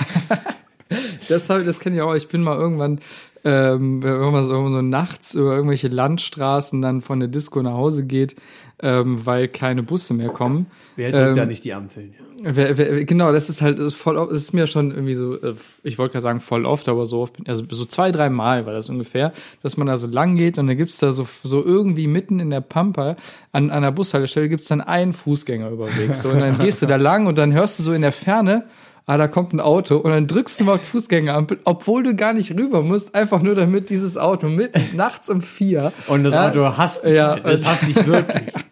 [1.29, 2.13] Das, hab, das kenne ich auch.
[2.13, 2.99] Ich bin mal irgendwann,
[3.45, 8.03] ähm, wenn man so, so nachts über irgendwelche Landstraßen dann von der Disco nach Hause
[8.05, 8.36] geht,
[8.81, 10.67] ähm, weil keine Busse mehr kommen.
[10.97, 12.13] Wer drückt Ähm, da nicht die Ampeln?
[12.45, 14.15] Wer, wer, genau, das ist halt ist voll.
[14.15, 15.36] Das ist mir schon irgendwie so.
[15.41, 18.65] äh, Ich wollte gerade sagen voll oft, aber so oft, also so zwei, drei Mal
[18.65, 21.63] war das ungefähr, dass man da so lang geht und dann gibt's da so so
[21.63, 23.15] irgendwie mitten in der Pampa
[23.53, 26.13] an, an der Bushaltestelle gibt's dann einen Fußgängerüberweg.
[26.15, 28.65] So und dann gehst du da lang und dann hörst du so in der Ferne.
[29.06, 32.34] Ah, da kommt ein Auto und dann drückst du mal auf Fußgängerampel, obwohl du gar
[32.34, 35.91] nicht rüber musst, einfach nur damit dieses Auto mitten nachts um vier.
[36.08, 37.13] Und das ja, Auto hasst dich.
[37.13, 38.53] Ja, das hasst dich wirklich.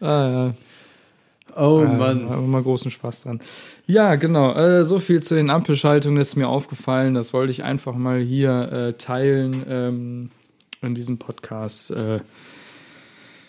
[0.00, 0.65] Ah, ja.
[1.56, 2.28] Oh Ja, Mann.
[2.28, 3.40] Haben wir großen Spaß dran.
[3.86, 4.54] Ja, genau.
[4.54, 7.14] Äh, so viel zu den Ampelschaltungen das ist mir aufgefallen.
[7.14, 10.30] Das wollte ich einfach mal hier äh, teilen ähm,
[10.82, 11.90] in diesem Podcast.
[11.90, 12.20] Äh,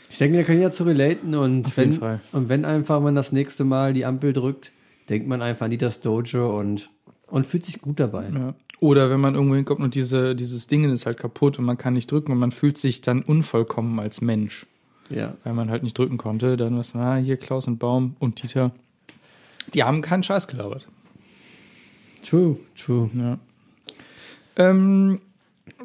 [0.10, 2.22] Ich denke, wir können ja zu relaten und Auf wenn, jeden Fall.
[2.32, 4.72] und wenn einfach man das nächste Mal die Ampel drückt,
[5.10, 6.90] denkt man einfach an Nitas Dojo und,
[7.28, 8.30] und fühlt sich gut dabei.
[8.34, 8.54] ja.
[8.80, 11.96] Oder wenn man irgendwo hinkommt und diese, dieses Ding ist halt kaputt und man kann
[11.96, 14.68] nicht drücken und man fühlt sich dann unvollkommen als Mensch,
[15.10, 15.34] Ja.
[15.44, 16.58] weil man halt nicht drücken konnte.
[16.58, 18.72] Dann was, na, hier Klaus und Baum und Dieter.
[19.74, 20.88] Die haben keinen Scheiß gelabert.
[22.28, 23.10] True, true.
[23.16, 23.38] Ja.
[24.58, 25.22] Ähm,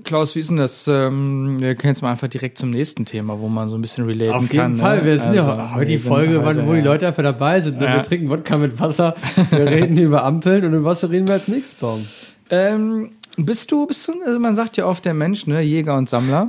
[0.04, 0.88] Klaus, wie ist denn das?
[0.88, 4.04] Ähm, wir können jetzt mal einfach direkt zum nächsten Thema, wo man so ein bisschen
[4.06, 4.70] relaten Auf kann.
[4.72, 4.98] jeden Fall.
[5.00, 5.04] ne?
[5.04, 6.84] Wir sind ja Also, heute die Folge, heute, wo die ja.
[6.84, 7.78] Leute einfach dabei sind.
[7.78, 7.84] Ne?
[7.86, 7.94] Ja.
[7.94, 9.14] Wir trinken Wodka mit Wasser.
[9.50, 12.06] Wir reden über Ampeln und über was reden wir als nächstes, Baum?
[12.50, 16.08] Ähm, bist du, bist du, also man sagt ja oft der Mensch, ne, Jäger und
[16.08, 16.48] Sammler.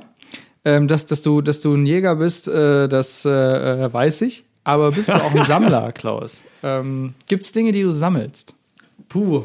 [0.65, 4.45] Ähm, dass, dass, du, dass du ein Jäger bist, äh, das äh, äh, weiß ich.
[4.63, 6.45] Aber bist du auch ein Sammler, Klaus?
[6.63, 8.55] Ähm, Gibt es Dinge, die du sammelst?
[9.09, 9.43] Puh.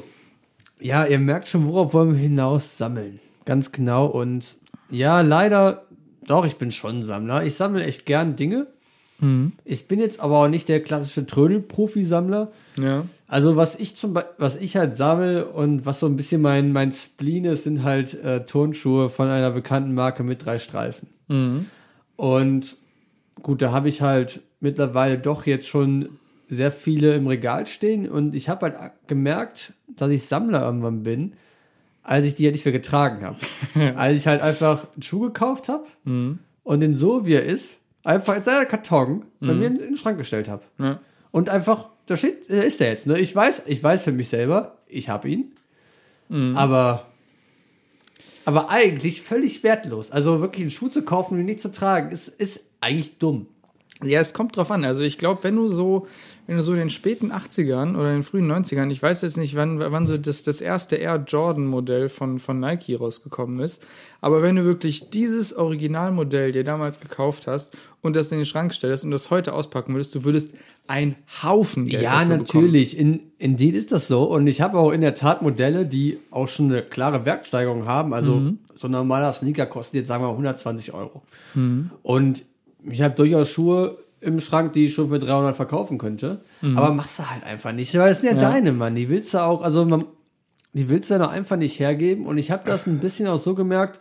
[0.80, 3.18] Ja, ihr merkt schon, worauf wollen wir hinaus sammeln.
[3.44, 4.06] Ganz genau.
[4.06, 4.54] Und
[4.90, 5.86] ja, leider,
[6.24, 7.44] doch, ich bin schon ein Sammler.
[7.44, 8.68] Ich sammle echt gern Dinge.
[9.64, 12.52] Ich bin jetzt aber auch nicht der klassische Trödel-Profi-Sammler.
[12.76, 13.04] Ja.
[13.26, 16.72] Also was ich zum Be was ich halt sammle und was so ein bisschen mein,
[16.72, 21.08] mein Spleen ist, sind halt äh, Turnschuhe von einer bekannten Marke mit drei Streifen.
[22.16, 22.76] Und
[23.42, 26.08] gut, da habe ich halt mittlerweile doch jetzt schon
[26.48, 31.34] sehr viele im Regal stehen und ich habe halt gemerkt, dass ich Sammler irgendwann bin,
[32.02, 33.36] als ich die ja nicht mehr getragen habe.
[33.96, 35.84] als ich halt einfach einen Schuh gekauft habe
[36.62, 39.96] und den so wie er ist, einfach in seiner Karton bei mir in, in den
[39.96, 40.62] Schrank gestellt habe.
[40.78, 41.00] Ja.
[41.30, 43.06] Und einfach, da steht, da ist er jetzt.
[43.06, 43.18] Ne?
[43.18, 45.52] Ich weiß, ich weiß für mich selber, ich habe ihn.
[46.56, 47.06] Aber,
[48.44, 50.10] aber eigentlich völlig wertlos.
[50.10, 53.46] Also wirklich einen Schuh zu kaufen und ihn nicht zu tragen, ist, ist eigentlich dumm.
[54.02, 54.84] Ja, es kommt drauf an.
[54.84, 56.06] Also ich glaube, wenn du so,
[56.48, 59.36] wenn du so in den späten 80ern oder in den frühen 90ern, ich weiß jetzt
[59.36, 63.84] nicht, wann, wann so das, das erste Air Jordan Modell von, von Nike rausgekommen ist,
[64.20, 68.74] aber wenn du wirklich dieses Originalmodell dir damals gekauft hast und das in den Schrank
[68.74, 70.52] stellst und das heute auspacken würdest, du würdest
[70.86, 72.64] einen Haufen Geld Ja, dafür bekommen.
[72.64, 72.98] natürlich.
[72.98, 74.24] In, indeed ist das so.
[74.24, 78.14] Und ich habe auch in der Tat Modelle, die auch schon eine klare Wertsteigerung haben.
[78.14, 78.58] Also Mhm.
[78.74, 81.20] so ein normaler Sneaker kostet jetzt, sagen wir mal, 120 Euro.
[81.54, 81.90] Mhm.
[82.02, 82.44] Und
[82.90, 86.40] ich habe durchaus Schuhe im Schrank, die ich schon für 300 verkaufen könnte.
[86.60, 86.76] Mhm.
[86.76, 87.96] Aber machst du halt einfach nicht.
[87.96, 88.94] Weil es sind ja, deine, Mann.
[88.94, 90.04] Die willst du auch, also man,
[90.72, 92.26] die willst du dann einfach nicht hergeben.
[92.26, 94.00] Und ich habe das ein bisschen auch so gemerkt,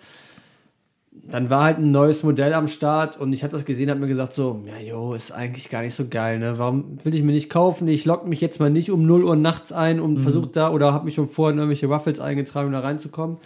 [1.30, 4.08] dann war halt ein neues Modell am Start und ich habe das gesehen, habe mir
[4.08, 6.58] gesagt so, ja, jo, ist eigentlich gar nicht so geil, ne?
[6.58, 7.88] Warum will ich mir nicht kaufen?
[7.88, 10.94] Ich logge mich jetzt mal nicht um 0 Uhr nachts ein und versuche da oder
[10.94, 13.38] habe mich schon vorher in irgendwelche Waffels eingetragen, um da reinzukommen.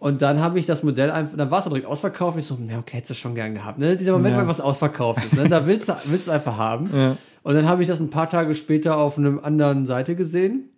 [0.00, 2.38] Und dann habe ich das Modell einfach, da war es direkt ausverkauft.
[2.38, 3.78] Ich so, ja, okay, hättest du schon gern gehabt.
[3.78, 3.96] Ne?
[3.96, 4.44] Dieser Moment, Ja.
[4.44, 5.48] wo was ausverkauft ist, ne?
[5.48, 6.88] da willst du, willst du einfach haben.
[6.94, 7.16] Ja.
[7.42, 10.70] Und dann habe ich das ein paar Tage später auf einer anderen Seite gesehen,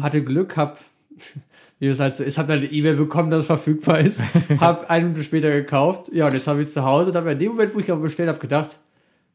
[0.00, 0.78] hatte Glück, hab,
[1.78, 4.20] wie das halt so ist, hab dann eine E-Mail bekommen, dass es verfügbar ist,
[4.60, 7.32] hab eine Minute später gekauft, ja, und jetzt habe ich es zu Hause, und habe
[7.32, 8.76] in dem Moment, wo ich aber bestellt habe, gedacht,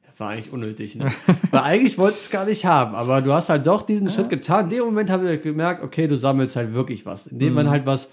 [0.10, 1.12] das war eigentlich unnötig, ne?
[1.52, 4.30] Weil eigentlich wollte ich es gar nicht haben, aber du hast halt doch diesen Schritt
[4.30, 4.66] getan.
[4.66, 7.86] In dem Moment habe ich gemerkt, okay, du sammelst halt wirklich was, indem man halt
[7.86, 8.10] was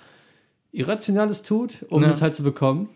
[0.77, 2.11] Irrationales tut, um Ja.
[2.11, 2.89] es halt zu bekommen.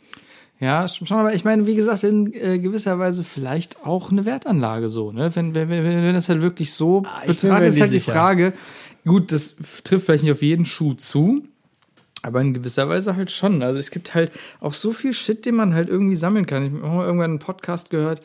[0.60, 4.90] Ja, schon, aber ich meine, wie gesagt, in äh, gewisser Weise vielleicht auch eine Wertanlage
[4.90, 5.34] so, ne?
[5.34, 8.12] Wenn, wenn, wenn, wenn das halt wirklich so Ah, mir ist halt die sicher.
[8.12, 8.52] Frage,
[9.06, 11.44] gut, das trifft vielleicht nicht auf jeden Schuh zu,
[12.22, 13.62] aber in gewisser Weise halt schon.
[13.62, 16.66] Also es gibt halt auch so viel Shit, den man halt irgendwie sammeln kann.
[16.66, 18.20] Ich habe mal irgendwann einen Podcast gehört,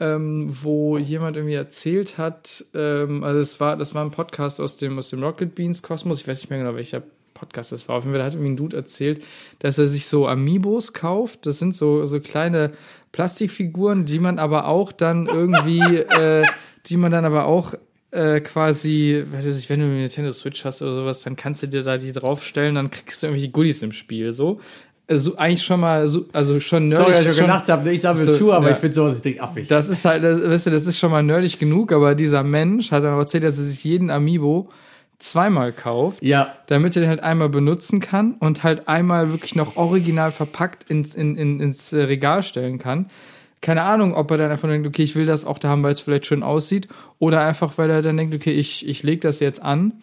[0.00, 4.76] ähm, wo jemand irgendwie erzählt hat, ähm, also es war, das war ein Podcast aus
[4.78, 7.02] dem, aus dem Rocket Beans Kosmos, ich weiß nicht mehr genau, welcher
[7.36, 7.96] Podcast das war.
[7.96, 9.22] Auf jeden Fall hat irgendwie ein Dude erzählt,
[9.60, 11.46] dass er sich so Amiibos kauft.
[11.46, 12.72] Das sind so, so kleine
[13.12, 16.44] Plastikfiguren, die man aber auch dann irgendwie, äh,
[16.86, 17.74] die man dann aber auch
[18.10, 21.68] äh, quasi, weiß ich, wenn du eine Nintendo Switch hast oder sowas, dann kannst du
[21.68, 24.60] dir da die draufstellen, dann kriegst du irgendwelche Goodies im Spiel, so.
[25.08, 27.06] Also eigentlich schon mal, so, also schon nerdig.
[27.06, 28.72] Sorry, dass ich schon gedacht habe, ich sammle So, zu, aber ja.
[28.72, 29.68] ich finde sowas, ich denke, affig.
[29.68, 32.90] das ist halt, das, weißt du, das ist schon mal nerdig genug, aber dieser Mensch
[32.90, 34.68] hat dann auch erzählt, dass er sich jeden Amiibo
[35.18, 39.76] zweimal kauft, ja, damit er den halt einmal benutzen kann und halt einmal wirklich noch
[39.76, 43.06] original verpackt ins, in, in, ins äh, Regal stellen kann.
[43.62, 45.92] Keine Ahnung, ob er dann einfach denkt, okay, ich will das auch da haben, weil
[45.92, 49.40] es vielleicht schön aussieht, oder einfach, weil er dann denkt, okay, ich, ich lege das
[49.40, 49.94] jetzt an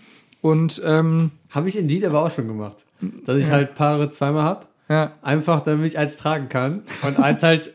[0.41, 2.77] und ähm, habe ich Indeed aber auch schon gemacht.
[3.25, 4.65] Dass ich halt Paare zweimal habe.
[4.89, 6.83] ja, Einfach, damit ich eins tragen kann.
[7.01, 7.73] Und eins halt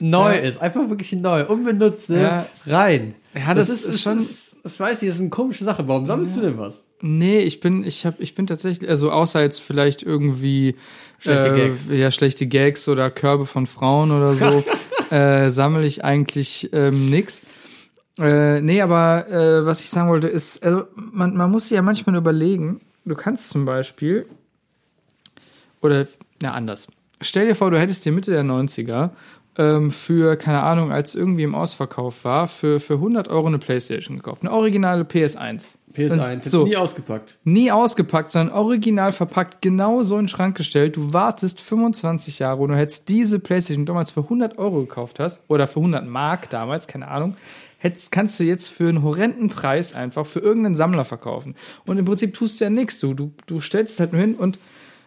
[0.00, 0.60] neu ist.
[0.60, 1.46] Einfach wirklich neu.
[1.46, 2.22] Unbenutzt, ne?
[2.22, 2.46] Ja.
[2.66, 3.14] Rein.
[3.34, 5.86] Ja, das ist schon- Das, das weiß ich, das ist eine komische Sache.
[5.88, 6.84] Warum sammelst du denn was?
[7.00, 10.76] Nee, ich bin, ich hab, ich bin tatsächlich, also außer jetzt vielleicht irgendwie
[11.18, 11.88] Schlechte äh, Gags.
[11.90, 14.62] ja schlechte Gags oder Körbe von Frauen oder so,
[15.14, 17.42] äh, sammle ich eigentlich ähm, nix.
[18.18, 21.82] Äh, nee, aber äh, was ich sagen wollte ist, also man, man muss sich ja
[21.82, 24.26] manchmal überlegen, du kannst zum Beispiel,
[25.80, 26.06] oder,
[26.40, 26.88] na anders,
[27.20, 29.10] stell dir vor, du hättest dir Mitte der 90er
[29.58, 34.16] ähm, für, keine Ahnung, als irgendwie im Ausverkauf war, für, für 100 Euro eine Playstation
[34.16, 35.74] gekauft, eine originale PS1.
[35.94, 36.34] PS1.
[36.34, 36.64] Und So.
[36.64, 37.38] nie ausgepackt.
[37.44, 40.96] nie ausgepackt, sondern original verpackt, genau so in den Schrank gestellt.
[40.96, 45.42] Du wartest 25 Jahre und du hättest diese Playstation damals für 100 Euro gekauft hast,
[45.48, 47.36] oder für 100 Mark damals, keine Ahnung,
[47.76, 51.56] hättest, kannst du jetzt für einen horrenden Preis einfach für irgendeinen Sammler verkaufen.
[51.84, 53.00] Und im Prinzip tust du ja nichts.
[53.00, 54.58] Du, du, du stellst es halt nur hin und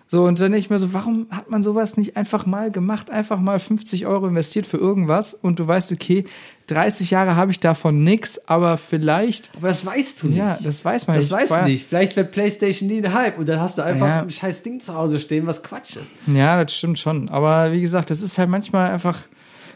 [0.07, 3.09] so, und dann denke ich mir so, warum hat man sowas nicht einfach mal gemacht?
[3.09, 6.25] Einfach mal 50 Euro investiert für irgendwas und du weißt, okay,
[6.67, 10.37] 30 Jahre habe ich davon nix, aber vielleicht, Aber das weißt du nicht.
[10.37, 11.31] ja, das weiß man das nicht.
[11.33, 11.87] weißt War- du nicht.
[11.87, 14.21] Vielleicht wird PlayStation nie ein Hype und dann hast du einfach Ja.
[14.21, 16.11] ein scheiß Ding zu Hause stehen, was Quatsch ist.
[16.27, 17.29] Ja, das stimmt schon.
[17.29, 19.17] Aber wie gesagt, das ist halt manchmal einfach.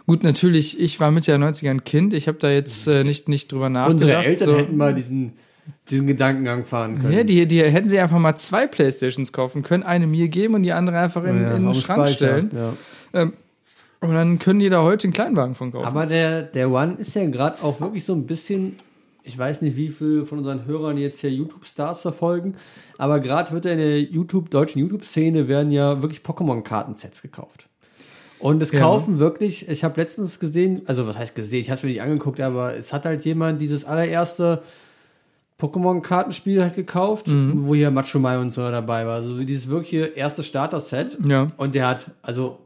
[0.08, 2.14] Gut, natürlich, ich war Mitte der 90er ein Kind.
[2.16, 3.94] Ich habe da jetzt äh, nicht, nicht drüber nachgedacht.
[4.04, 4.58] Unsere Eltern so.
[4.58, 5.34] hätten mal diesen,
[5.90, 7.14] diesen Gedankengang fahren können.
[7.14, 10.64] Ja, die, die hätten sie einfach mal zwei Playstations kaufen können, eine mir geben und
[10.64, 12.52] die andere einfach in, Ja, in den Schrank Speicher, stellen.
[13.14, 13.32] Ja.
[14.02, 15.86] Und dann können die da heute einen Kleinwagen von kaufen.
[15.86, 18.78] Aber der, der One ist ja gerade auch wirklich so ein bisschen,
[19.24, 22.56] ich weiß nicht, wie viele von unseren Hörern jetzt hier YouTube-Stars verfolgen,
[22.98, 27.68] aber gerade wird ja in der YouTube, deutschen YouTube-Szene werden ja wirklich Pokémon-Kartensets gekauft.
[28.40, 28.80] Und es Ja.
[28.80, 32.02] kaufen wirklich, ich habe letztens gesehen, also was heißt gesehen, ich habe es mir nicht
[32.02, 34.64] angeguckt, aber es hat halt jemand dieses allererste
[35.60, 37.66] Pokémon-Kartenspiel halt gekauft, Mhm.
[37.68, 39.16] wo hier Macho Mai und so dabei war.
[39.16, 41.18] Also dieses wirkliche erste Starter-Set.
[41.26, 41.48] Ja.
[41.58, 42.60] Und der hat, also,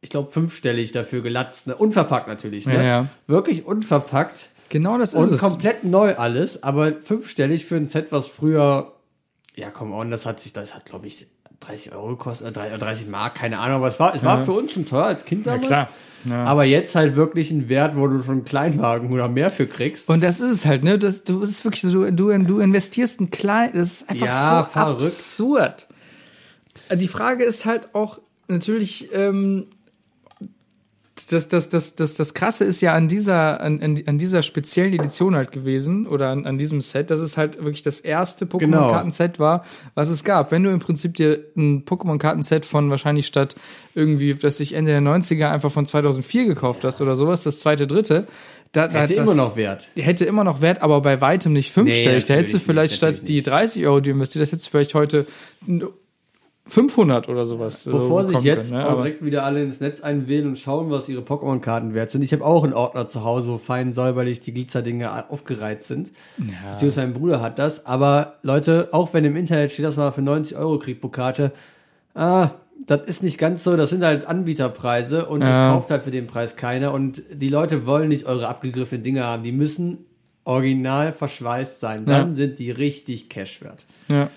[0.00, 1.66] ich glaube, fünfstellig dafür gelatzt.
[1.66, 1.74] Ne?
[1.76, 2.66] Unverpackt natürlich.
[2.66, 2.74] Ne?
[2.76, 3.06] Ja, ja.
[3.26, 4.48] Wirklich unverpackt.
[4.68, 5.40] Genau das ist Und es.
[5.40, 8.92] komplett neu alles, aber fünfstellig für ein Set, was früher,
[9.54, 11.26] ja, come on, das hat sich, das hat, glaube ich,
[11.66, 14.52] 30 Euro gekostet, äh, 30 30 Mark, keine Ahnung, aber es war, es war für
[14.52, 15.66] uns schon teuer als Kind damals.
[15.66, 15.88] klar.
[16.24, 16.44] Ja.
[16.44, 20.08] Aber jetzt halt wirklich ein Wert, wo du schon einen Kleinwagen oder mehr für kriegst.
[20.08, 20.98] Und das ist es halt, ne?
[20.98, 24.64] Das, du das ist wirklich so, du, du investierst ein klein, das ist einfach Ja,
[24.64, 25.02] so verrückt.
[25.02, 25.88] absurd.
[26.94, 29.66] Die Frage ist halt auch natürlich, ähm,
[31.30, 35.36] das, das, das, das, das Krasse ist ja an dieser, an, an dieser speziellen Edition
[35.36, 38.88] halt gewesen oder an, an diesem Set, dass es halt wirklich das erste Genau.
[38.88, 40.50] Pokémon-Kartenset war, was es gab.
[40.50, 43.54] Wenn du im Prinzip dir ein Pokémon-Kartenset von wahrscheinlich statt
[43.94, 47.86] irgendwie, das sich Ende der 90er einfach von 2004 gekauft hast oder sowas, das zweite,
[47.86, 48.26] dritte,
[48.72, 49.88] da, da, Hätte das, immer noch Wert.
[49.94, 52.24] hätte immer noch Wert, aber bei weitem nicht fünfstellig.
[52.24, 53.46] Nee, da hättest du vielleicht statt die nicht.
[53.46, 55.26] 30 Euro, die du investiert hast, hättest du vielleicht heute
[56.66, 57.86] 500 oder sowas.
[57.86, 58.94] äh, Bevor sich bekommen jetzt können, ne?
[58.96, 62.22] direkt wieder alle ins Netz einwählen und schauen, was ihre Pokémon-Karten wert sind.
[62.22, 66.10] Ich habe auch einen Ordner zu Hause, wo fein säuberlich die Glitzerdinge aufgereiht sind.
[66.38, 67.84] Beziehungsweise mein Bruder hat das.
[67.84, 71.52] Aber Leute, auch wenn im Internet steht, dass man für 90 Euro kriegt pro Karte,
[72.14, 72.50] ah,
[72.86, 73.76] das ist nicht ganz so.
[73.76, 75.70] Das sind halt Anbieterpreise und das Ja.
[75.72, 76.92] kauft halt für den Preis keiner.
[76.92, 79.42] Und die Leute wollen nicht eure abgegriffenen Dinge haben.
[79.42, 80.06] Die müssen
[80.44, 82.06] original verschweißt sein.
[82.06, 82.36] Dann Ja.
[82.36, 83.84] sind die richtig Cash wert.
[84.08, 84.28] Ja,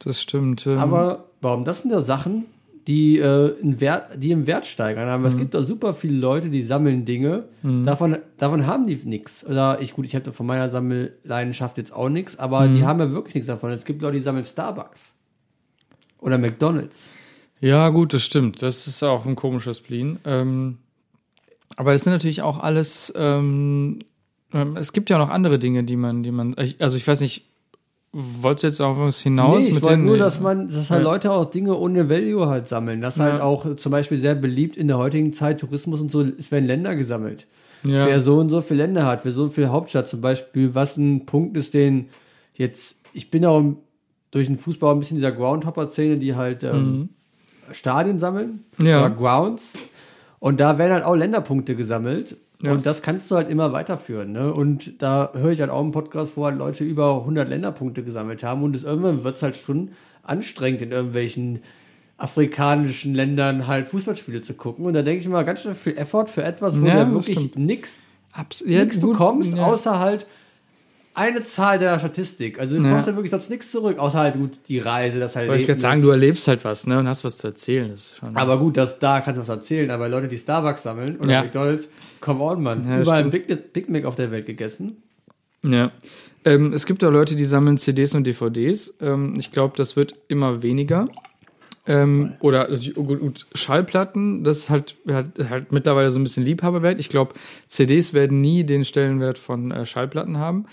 [0.00, 0.66] das stimmt.
[0.66, 1.64] ähm, Aber warum?
[1.64, 2.46] Das sind ja Sachen,
[2.86, 5.08] die, äh, in Wert, die im Wert steigern.
[5.08, 7.44] Aber es gibt da super viele Leute, die sammeln Dinge.
[7.84, 9.46] Davon, davon haben die nichts.
[9.46, 13.12] Oder ich, gut, ich habe von meiner Sammelleidenschaft jetzt auch nichts, aber die haben ja
[13.12, 13.70] wirklich nichts davon.
[13.70, 15.14] Es gibt Leute, die sammeln Starbucks.
[16.18, 17.08] Oder McDonalds.
[17.60, 18.62] Ja, gut, das stimmt.
[18.62, 20.18] Das ist auch ein komisches Spleen.
[20.24, 20.78] Ähm,
[21.76, 23.12] aber es sind natürlich auch alles.
[23.16, 24.00] Ähm,
[24.52, 26.54] ähm, es gibt ja noch andere Dinge, die man, die man.
[26.78, 27.49] Also ich weiß nicht,
[28.12, 29.64] wolltest du jetzt auf was hinaus?
[29.64, 31.10] nee, ich wollte nur, dass man, dass halt Ja.
[31.10, 33.00] Leute auch Dinge ohne Value halt sammeln.
[33.00, 33.42] Das halt Ja.
[33.44, 36.96] auch zum Beispiel sehr beliebt in der heutigen Zeit, Tourismus und so, es werden Länder
[36.96, 37.46] gesammelt.
[37.84, 38.06] ja.
[38.06, 41.24] wer so und so viele Länder hat, wer so viel Hauptstadt zum Beispiel, was ein
[41.24, 42.08] Punkt ist, den
[42.54, 43.62] jetzt, ich bin auch
[44.32, 47.08] durch den Fußball ein bisschen dieser Groundhopper-Szene, die halt ähm,
[47.72, 48.98] Stadien sammeln Ja.
[49.06, 49.74] oder Grounds
[50.40, 54.32] und da werden halt auch Länderpunkte gesammelt Und das kannst du halt immer weiterführen.
[54.32, 54.52] Ne?
[54.52, 58.42] Und da höre ich halt auch einen Podcast, wo halt Leute über 100 Länderpunkte gesammelt
[58.42, 58.62] haben.
[58.62, 59.92] Und es irgendwann wird es halt schon
[60.22, 61.60] anstrengend in irgendwelchen
[62.18, 64.84] afrikanischen Ländern halt Fußballspiele zu gucken.
[64.84, 67.26] Und da denke ich immer ganz schön viel Effort für etwas, wo Ja, du das
[67.26, 68.02] wirklich nichts
[68.66, 69.64] ja, bekommst, ja.
[69.64, 70.26] außer halt
[71.14, 72.58] eine Zahl der Statistik.
[72.60, 72.94] Also du Ja.
[72.94, 75.66] brauchst ja wirklich sonst nichts zurück, außer halt gut die Reise, das halt Wollte ich
[75.66, 75.90] gerade Erlebnis.
[75.90, 76.98] sagen, du erlebst halt was, ne?
[76.98, 77.92] Und hast was zu erzählen.
[78.34, 81.42] Aber gut, das, da kannst du was erzählen, aber Leute, die Starbucks sammeln oder Ja.
[81.42, 82.88] McDonalds, come on, Mann.
[82.88, 83.30] Ja, Überall ein.
[83.30, 85.02] Big, Big Mac auf der Welt gegessen.
[85.62, 85.90] Ja.
[86.44, 88.96] Ähm, es gibt auch Leute, die sammeln CDs und DVDs.
[89.00, 91.06] Ähm, ich glaube, das wird immer weniger.
[91.86, 96.44] Ähm, oder also, gut, gut, Schallplatten, das ist halt, halt, halt mittlerweile so ein bisschen
[96.44, 97.00] Liebhaberwert.
[97.00, 97.34] Ich glaube,
[97.66, 100.66] CDs werden nie den Stellenwert von äh, Schallplatten haben.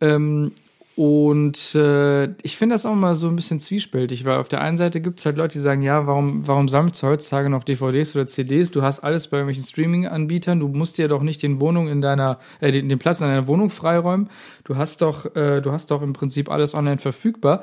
[0.00, 0.52] Ähm,
[0.96, 4.76] und äh, ich finde das auch mal so ein bisschen zwiespältig, weil auf der einen
[4.76, 8.14] Seite gibt es halt Leute, die sagen, ja, warum, warum sammelst du heutzutage noch DVDs
[8.14, 8.70] oder CDs?
[8.70, 12.38] Du hast alles bei irgendwelchen Streaming-Anbietern, du musst dir doch nicht den Wohnung in deiner,
[12.60, 14.28] äh, den, den Platz in deiner Wohnung freiräumen.
[14.64, 17.62] Du hast doch, äh, du hast doch im Prinzip alles online verfügbar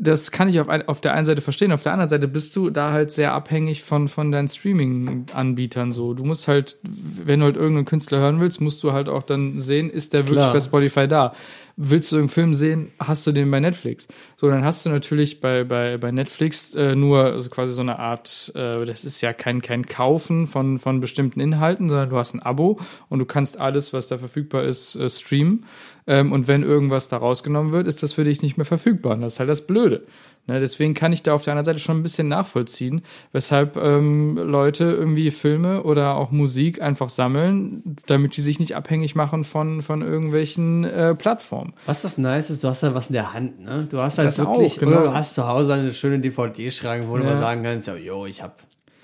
[0.00, 1.72] das kann ich auf, ein, auf der einen Seite verstehen.
[1.72, 5.92] Auf der anderen Seite bist du da halt sehr abhängig von, von deinen Streaming-Anbietern.
[5.92, 9.22] So, du musst halt, wenn du halt irgendeinen Künstler hören willst, musst du halt auch
[9.22, 10.54] dann sehen, ist der wirklich Klar.
[10.54, 11.34] bei Spotify da.
[11.82, 14.06] Willst du irgendeinen Film sehen, hast du den bei Netflix.
[14.36, 17.98] So, dann hast du natürlich bei, bei, bei Netflix äh, nur also quasi so eine
[17.98, 22.34] Art, äh, das ist ja kein, kein Kaufen von, von bestimmten Inhalten, sondern du hast
[22.34, 25.64] ein Abo und du kannst alles, was da verfügbar ist, äh, streamen.
[26.06, 29.14] Ähm, und wenn irgendwas da rausgenommen wird, ist das für dich nicht mehr verfügbar.
[29.14, 30.02] Und das ist halt das Blöde.
[30.50, 34.36] Ne, deswegen kann ich da auf der anderen Seite schon ein bisschen nachvollziehen, weshalb ähm,
[34.36, 39.80] Leute irgendwie Filme oder auch Musik einfach sammeln, damit die sich nicht abhängig machen von,
[39.80, 41.72] von irgendwelchen äh, Plattformen.
[41.86, 43.86] Was das nice ist, du hast halt was in der Hand, ne?
[43.88, 44.90] Du hast halt Das wirklich, auch, genau.
[44.96, 47.34] oder du hast zu Hause eine schöne DVD-Schrank, wo du Ja.
[47.34, 48.58] mal sagen kannst, ja, yo, ich hab,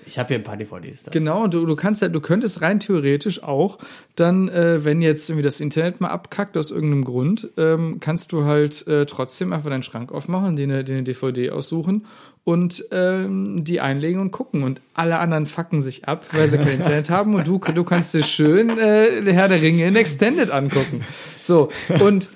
[0.07, 1.11] ich hab hier ein paar DVDs da.
[1.11, 3.77] Genau, und du, du kannst ja, du könntest rein theoretisch auch
[4.15, 8.45] dann, äh, wenn jetzt irgendwie das Internet mal abkackt aus irgendeinem Grund, ähm, kannst du
[8.45, 12.05] halt äh, trotzdem einfach deinen Schrank aufmachen, den, den DVD aussuchen
[12.43, 14.63] und ähm, die einlegen und gucken.
[14.63, 18.13] Und alle anderen fucken sich ab, weil sie kein Internet haben und du, du kannst
[18.13, 21.01] dir schön äh, Herr der Ringe in Extended angucken.
[21.41, 22.29] So, und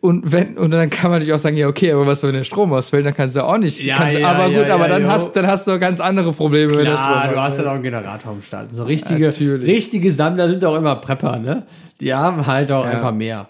[0.00, 2.44] und wenn und dann kann man natürlich auch sagen, ja okay, aber was wenn der
[2.44, 3.82] Strom ausfällt, dann kannst du auch nicht.
[3.82, 5.08] Ja, kannst, ja, aber ja, gut, aber dann jo.
[5.08, 7.82] hast dann hast du ganz andere Probleme, wenn der Strom du hast dann auch einen
[7.82, 8.68] Generator am Start.
[8.72, 9.68] So richtige, Natürlich.
[9.68, 11.64] richtige Sammler sind auch immer Prepper, ne?
[12.00, 13.48] Die haben halt auch einfach mehr.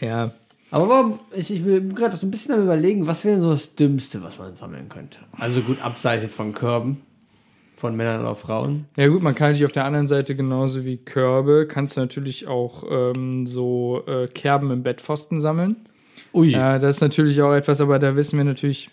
[0.00, 0.30] Ja.
[0.70, 3.50] Aber warum, ich, ich bin gerade so ein bisschen am überlegen, was wäre denn so
[3.50, 5.18] das Dümmste, was man sammeln könnte?
[5.36, 7.00] Also gut, abseits jetzt von Körben,
[7.80, 8.84] von Männern oder Frauen.
[8.96, 12.46] Ja gut, man kann natürlich auf der anderen Seite genauso wie Körbe, kannst du natürlich
[12.46, 15.76] auch ähm, so äh, Kerben im Bettpfosten sammeln.
[16.34, 16.50] Ui.
[16.50, 18.90] Ja, das ist natürlich auch etwas, aber da wissen wir natürlich,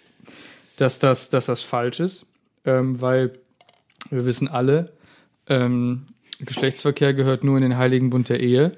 [0.78, 2.26] dass das, dass das falsch ist,
[2.66, 3.34] ähm, weil
[4.10, 4.94] wir wissen alle,
[5.48, 6.06] ähm,
[6.40, 8.72] Geschlechtsverkehr gehört nur in den Heiligen Bund der Ehe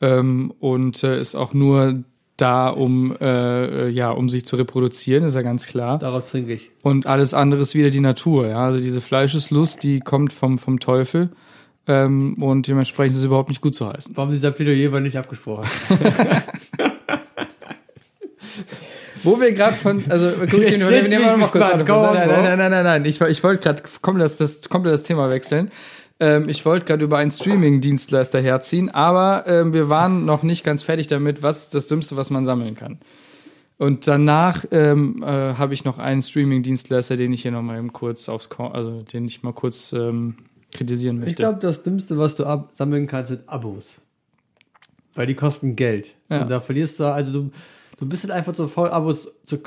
[0.00, 2.02] ähm, und äh, ist auch nur
[2.42, 5.98] da, um, äh, äh, ja, um sich zu reproduzieren, ist ja ganz klar.
[5.98, 6.70] Darauf trinke ich.
[6.82, 8.48] Und alles andere ist wieder die Natur.
[8.48, 8.64] Ja?
[8.64, 11.30] Also diese Fleischeslust, die kommt vom, vom Teufel.
[11.86, 14.16] Ähm, und dementsprechend ist es überhaupt nicht gut zu heißen.
[14.16, 15.68] Warum dieser Plädoyer war nicht abgesprochen?
[19.24, 21.84] Wo wir gerade von, also guck, Jetzt nehmen wir mal kurz an.
[21.84, 23.04] Nein, nein, nein, nein, nein.
[23.04, 25.70] Ich, ich wollte gerade komplett das, das, komplett das Thema wechseln.
[26.22, 30.84] Ähm, ich wollte gerade über einen Streaming-Dienstleister herziehen, aber ähm, wir waren noch nicht ganz
[30.84, 33.00] fertig damit, was ist das Dümmste, was man sammeln kann.
[33.76, 37.92] Und danach ähm, äh, habe ich noch einen Streaming-Dienstleister, den ich hier noch mal eben
[37.92, 40.36] kurz aufs, Ko also den ich mal kurz ähm,
[40.72, 41.30] kritisieren möchte.
[41.30, 44.00] Ich glaube, das Dümmste, was du sammeln kannst, sind Abos.
[45.16, 46.14] Weil die kosten Geld.
[46.30, 46.42] Ja.
[46.42, 47.50] Und da verlierst du, also du,
[48.02, 49.58] du bist halt einfach so voll Abos, so,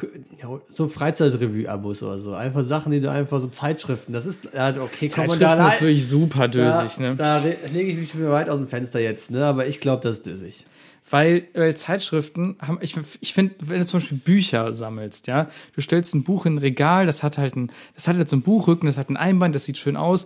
[0.41, 2.33] ja, so Freizeitrevue-Abos oder so.
[2.33, 5.73] Einfach Sachen, die du einfach so Zeitschriften, das ist, ja, okay, kann man da Zeitschriften
[5.73, 7.15] ist wirklich super da, dösig, ne?
[7.15, 9.45] da lege ich mich schon wieder weit aus dem Fenster jetzt, ne?
[9.45, 10.65] Aber ich glaube, das ist dösig.
[11.09, 15.81] Weil, weil Zeitschriften haben, ich, ich finde, wenn du zum Beispiel Bücher sammelst, ja, du
[15.81, 18.41] stellst ein Buch in ein Regal, das hat halt ein, das hat jetzt so ein
[18.41, 20.25] Buchrücken, das hat ein Einband, das sieht schön aus.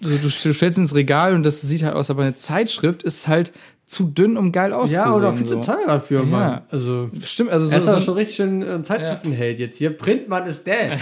[0.00, 3.52] Du, du stellst ins Regal und das sieht halt aus, aber eine Zeitschrift ist halt
[3.88, 5.10] zu dünn, um geil auszusehen.
[5.10, 5.60] Ja, oder viel so.
[5.60, 6.50] zu teuer dafür, Mann.
[6.50, 6.62] Ja.
[6.70, 9.96] Also, Stimmt, also er ist so, so, schon richtig schön äh, Zeitschriftenheld jetzt hier.
[9.96, 10.98] Printmann ist der.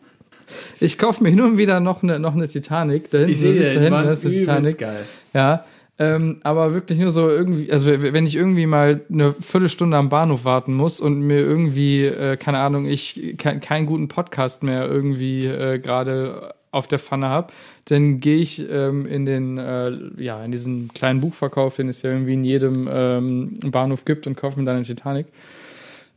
[0.80, 3.10] ich kaufe mir hin und wieder noch eine, noch eine Titanic.
[3.10, 4.06] Da hinten, Ich sehe den, hinten, Mann.
[4.06, 4.78] das ist eine Titanic.
[4.78, 5.04] geil.
[5.34, 5.64] Ja,
[5.98, 10.44] ähm, aber wirklich nur so irgendwie, also wenn ich irgendwie mal eine Viertelstunde am Bahnhof
[10.44, 15.46] warten muss und mir irgendwie, äh, keine Ahnung, ich ke keinen guten Podcast mehr irgendwie
[15.46, 17.52] äh, gerade auf der Pfanne habe,
[17.86, 22.10] dann gehe ich ähm, in den, äh, ja, in diesen kleinen Buchverkauf, den es ja
[22.10, 25.26] irgendwie in jedem ähm, Bahnhof gibt und kaufe mir dann eine Titanic.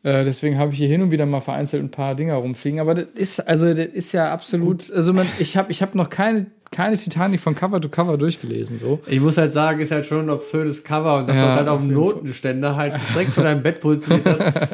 [0.03, 2.79] Äh, deswegen habe ich hier hin und wieder mal vereinzelt ein paar Dinger rumfliegen.
[2.79, 6.09] Aber das ist, also das ist ja absolut, also man, ich habe ich hab noch
[6.09, 8.99] keine, keine Titanic von Cover to Cover durchgelesen, so.
[9.07, 11.67] Ich muss halt sagen, ist halt schon ein obszönes Cover und dass Ja, das halt
[11.69, 13.79] auf dem Notenständer halt direkt von deinem Bett
[14.23, 14.39] das.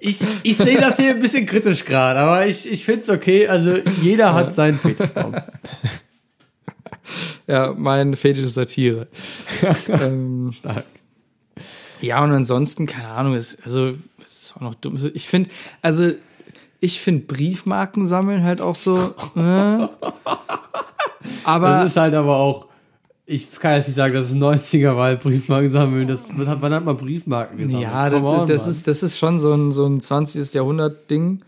[0.00, 3.48] Ich, ich sehe das hier ein bisschen kritisch gerade, aber ich, ich finde es okay.
[3.48, 5.34] Also jeder hat seinen Fetischbaum.
[7.46, 9.08] Ja, mein Fetisch ist Satire.
[9.88, 10.84] ähm, Stark.
[12.00, 13.94] ja, und ansonsten, keine Ahnung, ist, also,
[14.46, 14.98] ist auch noch dumm.
[15.14, 15.50] Ich finde,
[15.82, 16.10] also,
[16.80, 19.40] ich finde Briefmarken sammeln halt auch so, äh,
[21.44, 21.68] aber.
[21.68, 22.66] Das ist halt aber auch,
[23.26, 26.06] ich kann jetzt nicht sagen, das ist 90er, weil Briefmarken sammeln.
[26.06, 27.82] Das, wann hat- wann hat man Briefmarken gesammelt?
[27.82, 30.52] Ja, das, on, das, ist, das ist schon so ein, so ein 20.
[30.54, 31.40] Jahrhundert-Ding.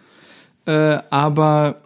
[0.65, 1.77] Äh, aber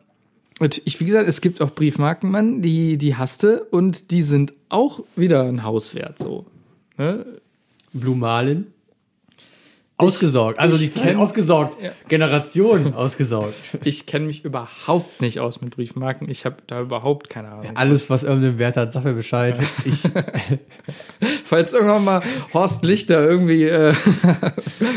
[0.84, 5.00] ich, wie gesagt, es gibt auch Briefmarken, Mann, die, die hasste und die sind auch
[5.16, 6.46] wieder ein Haus wert, so.
[6.98, 7.24] Ne?
[7.92, 8.14] Blue
[10.00, 10.58] Ausgesorgt.
[10.58, 11.76] Also ich die kenn- ausgesorgt.
[12.08, 13.54] Generation ausgesorgt.
[13.84, 16.28] Ich kenne mich überhaupt nicht aus mit Briefmarken.
[16.30, 17.72] Ich habe da überhaupt keine Ahnung.
[17.74, 19.58] Alles, was irgendeinen Wert hat, sag mir Bescheid.
[19.84, 20.02] Ich,
[21.44, 22.20] Falls irgendwann mal
[22.54, 23.92] Horst Lichter irgendwie äh,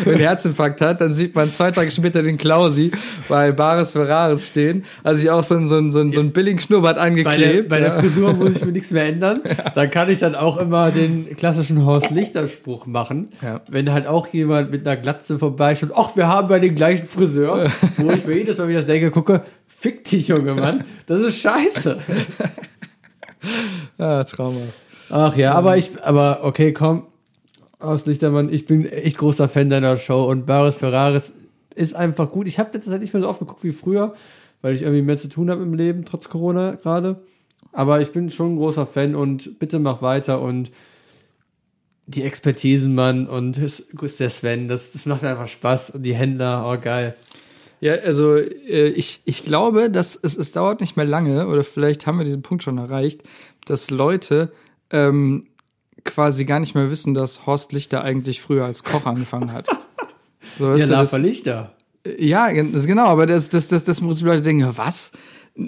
[0.06, 2.92] einen Herzinfarkt hat, dann sieht man zwei Tage später den Klausi
[3.28, 4.86] bei Bares Ferraris stehen.
[5.04, 7.04] Also ich auch so ein, so ein, so ein, so ein billigen Schnurrbart bei der,
[7.04, 7.70] angeklebt.
[7.70, 8.00] bei der ja.
[8.00, 9.42] Frisur muss ich mir nichts mehr ändern.
[9.74, 13.30] Da kann ich dann auch immer den klassischen Horst Lichter Spruch machen.
[13.42, 13.62] Ja.
[13.70, 17.72] Wenn halt auch jemand mit einer Glatze vorbeischaut, ach, wir haben ja den gleichen Friseur,
[17.98, 20.84] wo ich mir jedes Mal wieder das denke, gucke, fick dich, junge Mann.
[21.06, 22.00] Das ist scheiße.
[23.98, 24.62] Ah, Trauma.
[25.10, 27.08] Ach ja, aber ich, aber okay, komm,
[27.80, 31.34] aus Lichtermann, ich bin echt großer Fan deiner Show und Baris Ferraris
[31.76, 32.48] ist einfach gut.
[32.48, 34.14] Ich habe das halt nicht mehr so oft geguckt wie früher,
[34.62, 37.18] weil ich irgendwie mehr zu tun habe im Leben, trotz Corona gerade.
[37.72, 40.72] Aber ich bin schon ein großer Fan und bitte mach weiter und
[42.06, 45.92] die Expertisen, Mann, und der Sven, das, das macht mir einfach Spaß.
[45.92, 47.16] Und die Händler, oh geil.
[47.80, 52.08] Ja, also äh, ich, ich glaube, dass es, es dauert nicht mehr lange, oder vielleicht
[52.08, 53.24] haben wir diesen Punkt schon erreicht,
[53.66, 54.52] dass Leute
[54.90, 55.46] ähm,
[56.04, 59.68] quasi gar nicht mehr wissen, dass Horst Lichter eigentlich früher als Koch angefangen hat.
[60.60, 61.74] So, Ja, Lava Lichter.
[62.18, 65.14] Ja, das, genau, aber das, das, das, das muss die Leute denken, ja, was?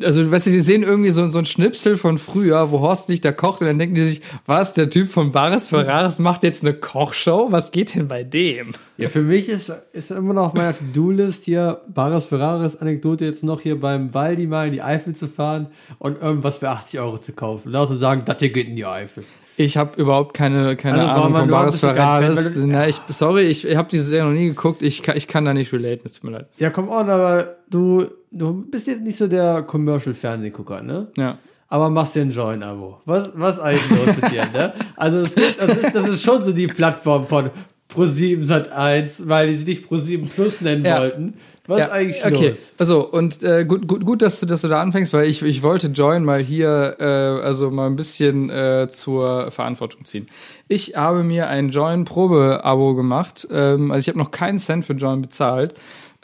[0.01, 3.31] Also, weißt du, die sehen irgendwie so, so ein Schnipsel von früher, wo Horst Lichter
[3.31, 6.73] kocht und dann denken die sich, was, der Typ von Baris Ferraris macht jetzt eine
[6.73, 7.51] Kochshow?
[7.51, 8.73] Was geht denn bei dem?
[8.97, 13.43] Ja, für mich ist, ist immer noch auf meiner To-Do-List hier Baris Ferraris Anekdote jetzt
[13.43, 15.67] noch hier beim Waldi mal in die Eifel zu fahren
[15.99, 17.75] und irgendwas für 80 Euro zu kaufen.
[17.75, 19.23] Auch zu sagen, das hier geht in die Eifel.
[19.57, 22.51] Ich habe überhaupt keine, keine Also, Ahnung von Baris Ferraris.
[22.55, 24.81] Na, ich, sorry, ich habe diese Serie noch nie geguckt.
[24.81, 26.47] Ich kann, ich kann da nicht relaten, es tut mir leid.
[26.57, 31.07] Ja, komm on, aber du, du bist jetzt nicht so der Commercial-Fernsehgucker, ne?
[31.17, 31.37] Ja.
[31.69, 32.99] Aber machst dir ein Join-Abo.
[33.05, 34.73] Was, was eigentlich los mit dir, ne?
[34.97, 37.49] Also es gibt, das ist, das ist schon so die Plattform von
[37.93, 40.99] Pro7 Sat 1, weil die sie nicht Pro7 Plus nennen Ja.
[40.99, 41.35] wollten.
[41.67, 42.49] Was ja, ist eigentlich okay.
[42.49, 42.73] los?
[42.77, 45.63] Also, und äh, gut, gut, gut, dass du, dass du da anfängst, weil ich, ich
[45.63, 50.27] wollte Join mal hier, äh, also mal ein bisschen äh, zur Verantwortung ziehen.
[50.67, 53.47] Ich habe mir ein Join-Probe-Abo gemacht.
[53.49, 55.75] Ähm, also ich habe noch keinen Cent für Join bezahlt.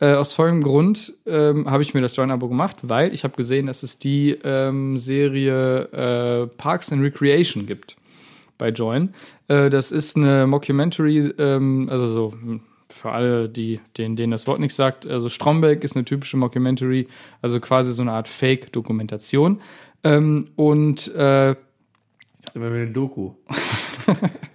[0.02, 3.68] Äh, aus folgendem Grund ähm, habe ich mir das Join-Abo gemacht, weil ich habe gesehen,
[3.68, 7.98] dass es die ähm, Serie äh, Parks and Recreation gibt
[8.58, 9.14] bei Join.
[9.48, 12.62] Äh, das ist eine Mockumentary, ähm, also so hm,
[12.92, 15.08] für alle, die, denen, denen das Wort nicht sagt.
[15.08, 17.08] Also Stromberg ist eine typische Mockumentary,
[17.42, 19.62] also quasi so eine Art Fake-Dokumentation.
[20.04, 21.58] Ähm, und äh, Ich
[22.46, 23.34] dachte immer eine Doku.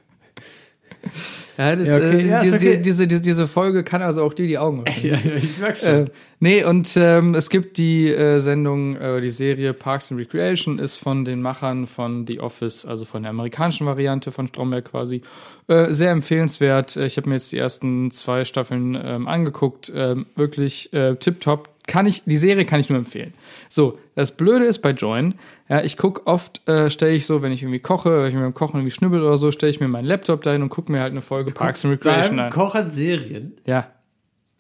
[1.59, 2.19] ja, das, Ja, okay.
[2.21, 2.81] äh, Ja, diese, okay.
[2.83, 5.13] diese, diese, diese Folge kann also auch dir die Augen öffnen.
[5.25, 5.89] Ja, ich merk's schon.
[5.89, 10.79] Äh, nee, und ähm, es gibt die äh, Sendung, äh, die Serie Parks and Recreation
[10.79, 15.23] ist von den Machern von The Office, also von der amerikanischen Variante von Stromberg quasi.
[15.69, 16.97] Äh, sehr empfehlenswert.
[16.97, 19.91] Äh, Ich habe mir jetzt die ersten zwei Staffeln ähm, angeguckt.
[19.95, 21.71] Ähm, wirklich äh, tipptopp.
[21.87, 23.33] Kann ich, die Serie kann ich nur empfehlen.
[23.69, 25.35] So, das Blöde ist bei Join,
[25.69, 28.43] ja, ich guck oft, äh, stelle ich so, wenn ich irgendwie koche, wenn ich mir
[28.43, 31.01] beim Kochen irgendwie schnibbel oder so, stelle ich mir meinen Laptop dahin und gucke mir
[31.01, 32.51] halt eine Folge Parks and Recreation an.
[32.51, 33.59] Kochen Serien.
[33.65, 33.89] Ja.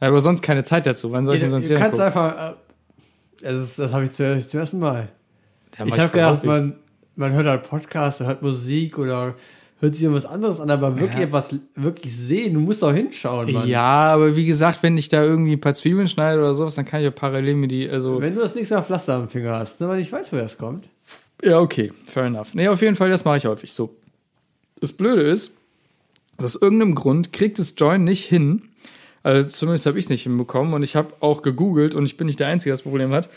[0.01, 1.13] Aber sonst keine Zeit dazu.
[1.13, 2.21] Wann soll ich denn du sonst Serien kannst gucken?
[2.21, 2.51] einfach.
[2.51, 2.55] Äh,
[3.43, 5.09] das das habe ich zum, zum ersten Mal.
[5.79, 6.77] Ja, ich habe gedacht, man,
[7.17, 9.35] man hört halt Podcasts, hört Musik oder
[9.81, 12.55] hört sich irgendwas anderes an, aber wirklich etwas wirklich sehen.
[12.55, 13.69] Du musst auch hinschauen, Mann.
[13.69, 16.87] Ja, aber wie gesagt, wenn ich da irgendwie ein paar Zwiebeln schneide oder sowas, dann
[16.87, 18.21] kann ich ja parallel mir die, also.
[18.21, 20.57] Wenn du das nächste Mal Pflaster am Finger hast, ne, weil ich weiß, woher das
[20.57, 20.89] kommt.
[21.43, 22.55] Ja, okay, fair enough.
[22.55, 23.95] Nee, auf jeden Fall, das mache ich häufig so.
[24.81, 25.57] Das Blöde ist,
[26.39, 28.63] aus irgendeinem Grund kriegt es Join nicht hin.
[29.23, 32.27] Also zumindest habe ich es nicht hinbekommen und ich habe auch gegoogelt und ich bin
[32.27, 33.29] nicht der Einzige, der das Problem hat.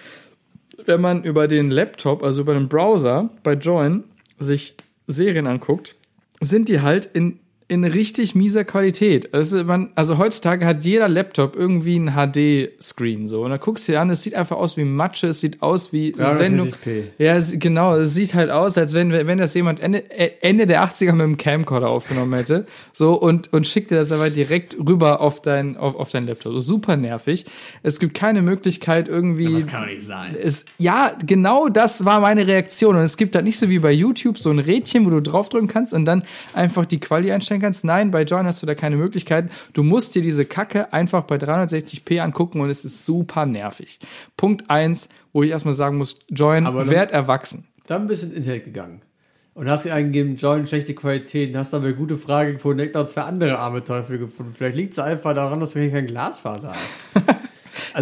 [0.85, 4.03] Wenn man über den Laptop, also über den Browser bei Join,
[4.37, 4.75] sich
[5.07, 5.95] Serien anguckt,
[6.39, 7.39] sind die halt in
[7.69, 9.31] in richtig mieser Qualität.
[9.31, 13.43] Also, man, also heutzutage hat jeder Laptop irgendwie einen HD-Screen so.
[13.43, 15.93] Und da guckst du dir an, es sieht einfach aus wie Matsche, es sieht aus
[15.93, 16.33] wie 360p.
[16.35, 16.73] Sendung.
[17.19, 20.65] Ja, es, genau, es sieht halt aus, als wenn, wenn das jemand Ende, äh, Ende
[20.65, 22.65] der 80er mit dem Camcorder aufgenommen hätte.
[22.91, 26.53] So, und, und schickt dir das aber direkt rüber auf dein, auf, auf dein Laptop.
[26.53, 27.45] So, super nervig.
[27.83, 29.53] Es gibt keine Möglichkeit irgendwie.
[29.53, 30.35] Das kann doch nicht sein.
[30.41, 32.95] Es, ja, genau das war meine Reaktion.
[32.95, 35.67] Und es gibt da nicht so wie bei YouTube so ein Rädchen, wo du draufdrücken
[35.67, 36.23] kannst und dann
[36.55, 37.83] einfach die Quali einstellen kannst.
[37.83, 39.49] Nein, bei Join hast du da keine Möglichkeit.
[39.73, 43.99] Du musst dir diese Kacke einfach bei 360p angucken und es ist super nervig.
[44.37, 47.65] Punkt eins, wo ich erstmal sagen muss, Join, Aber dann- werd erwachsen.
[47.87, 49.01] Dann bist du ins Internet gegangen.
[49.55, 53.07] Und hast dir eingegeben, Join, schlechte Qualität, und hast dabei gute Frage gefunden, direkt noch
[53.07, 54.53] zwei andere arme Teufel gefunden.
[54.55, 57.25] Vielleicht liegt es einfach daran, dass du hier kein Glasfaser hast.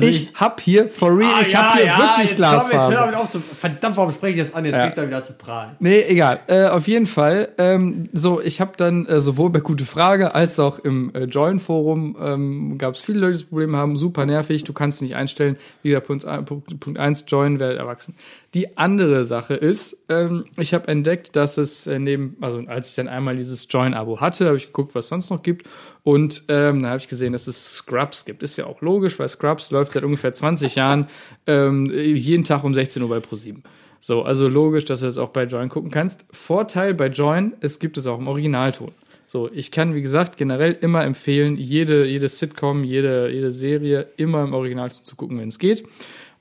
[0.06, 2.46] Also ich hab hier, for real, Ah, ich ja, hab hier ja, wirklich jetzt komm,
[2.54, 3.12] Jetzt Glasfaser.
[3.12, 4.66] hör auf zu, verdammt, warum spreche ich das an?
[4.66, 4.82] Jetzt Ja.
[4.82, 5.72] fängst du wieder zu prahlen.
[5.80, 6.40] Nee, egal.
[6.48, 7.50] Äh, auf jeden Fall.
[7.58, 12.16] Ähm, so, ich habe dann äh, sowohl bei Gute Frage als auch im äh, Join-Forum
[12.22, 13.96] ähm, gab es viele Leute, die das Problem haben.
[13.96, 15.58] Super nervig, du kannst nicht einstellen.
[15.84, 18.16] Wie gesagt, Punkt, ein- Punkt, Punkt eins, Join, werdet erwachsen.
[18.54, 22.96] Die andere Sache ist, ähm, ich habe entdeckt, dass es äh, neben, also als ich
[22.96, 25.68] dann einmal dieses Join-Abo hatte, habe ich geguckt, was es sonst noch gibt.
[26.04, 28.44] Und ähm, dann habe ich gesehen, dass es Scrubs gibt.
[28.44, 31.08] Ist ja auch logisch, weil Scrubs läuft seit ungefähr 20 Jahren
[31.46, 33.64] ähm, jeden Tag um 16 Uhr bei ProSieben.
[34.00, 36.26] So, also logisch, dass du es auch bei Join gucken kannst.
[36.32, 38.92] Vorteil bei Join, es gibt es auch im Originalton.
[39.30, 44.44] So, ich kann, wie gesagt, generell immer empfehlen, jede, jede Sitcom, jede, jede Serie immer
[44.44, 45.84] im Originalton zu gucken, wenn es geht.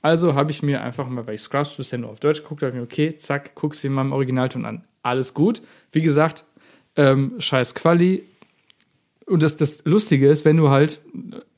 [0.07, 2.81] Also habe ich mir einfach mal, weil ich Scrubs bisher nur auf Deutsch geguckt habe,
[2.81, 4.83] okay, zack, guck's dir mal im Originalton an.
[5.03, 5.61] Alles gut.
[5.91, 6.45] Wie gesagt,
[6.95, 8.23] ähm, scheiß Quali.
[9.25, 11.01] Und das, das Lustige ist, wenn du halt,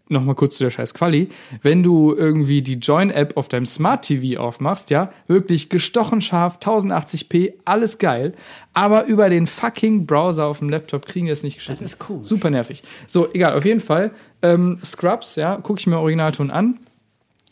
[0.08, 1.30] nochmal kurz zu der scheiß Quali,
[1.62, 7.54] wenn du irgendwie die Join-App auf deinem Smart TV aufmachst, ja, wirklich gestochen scharf, 1080p,
[7.66, 8.34] alles geil,
[8.74, 11.86] aber über den fucking Browser auf dem Laptop kriegen wir es nicht geschissen.
[11.86, 12.24] Das ist cool.
[12.24, 12.82] Super nervig.
[13.06, 14.10] So, egal, auf jeden Fall.
[14.42, 16.80] Ähm, Scrubs, ja, gucke ich mir Originalton an.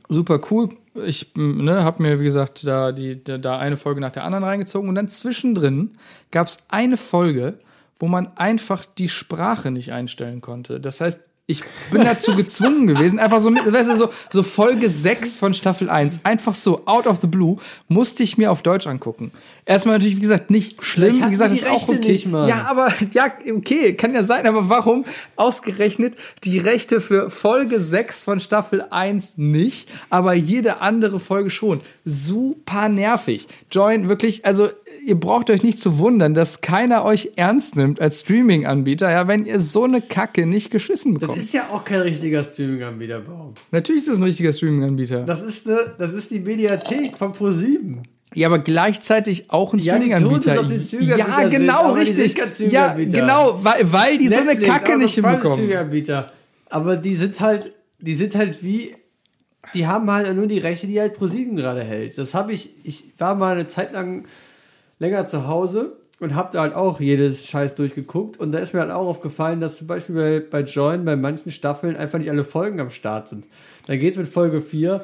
[0.09, 0.69] Super cool.
[1.05, 4.89] Ich ne, habe mir, wie gesagt, da, die, da, eine Folge nach der anderen reingezogen
[4.89, 5.97] und dann zwischendrin
[6.31, 7.59] gab es eine Folge,
[7.99, 10.79] wo man einfach die Sprache nicht einstellen konnte.
[10.79, 15.37] Das heißt, ich bin dazu gezwungen gewesen, einfach so weißt du, so, so Folge 6
[15.37, 17.55] von Staffel 1, einfach so out of the blue,
[17.87, 19.31] musste ich mir auf Deutsch angucken.
[19.65, 22.11] Erstmal natürlich, wie gesagt, nicht schlimm, wie gesagt, ist auch Rechte okay.
[22.11, 25.05] nicht, ja, aber, ja, okay, kann ja sein, aber warum
[25.37, 31.79] ausgerechnet die Rechte für Folge 6 von Staffel 1 nicht, aber jede andere Folge schon?
[32.03, 33.47] Super nervig.
[33.71, 34.69] Join wirklich, also,
[35.07, 39.45] ihr braucht euch nicht zu wundern, dass keiner euch ernst nimmt als Streaming-Anbieter, ja, wenn
[39.45, 41.39] ihr so eine Kacke nicht geschissen Das bekommt.
[41.39, 43.53] ist ja auch kein richtiger Streaming-Anbieter, Baum.
[43.71, 45.21] Natürlich ist das ein richtiger Streaming-Anbieter.
[45.23, 47.99] Das ist, das ist die Mediathek von Pro7.
[48.33, 50.55] Ja, aber gleichzeitig auch ein Ja, Streaming-Anbieter.
[50.99, 52.71] Ja, genau, sind richtig.
[52.71, 55.53] Ja, genau, weil, weil die so eine Netflix, Kacke nicht hinbekommen.
[55.57, 56.31] Streaming-Anbieter.
[56.69, 58.93] Aber die sind halt, die sind halt wie,
[59.73, 62.17] die haben halt nur die Rechte, die halt ProSieben gerade hält.
[62.17, 64.25] Das habe ich, ich war mal eine Zeit lang
[64.99, 68.81] länger zu Hause und habe da halt auch jedes Scheiß durchgeguckt und da ist mir
[68.81, 72.43] halt auch aufgefallen, dass zum Beispiel bei, bei Join bei manchen Staffeln einfach nicht alle
[72.43, 73.45] Folgen am Start sind.
[73.85, 75.03] Dann geht's mit Folge 4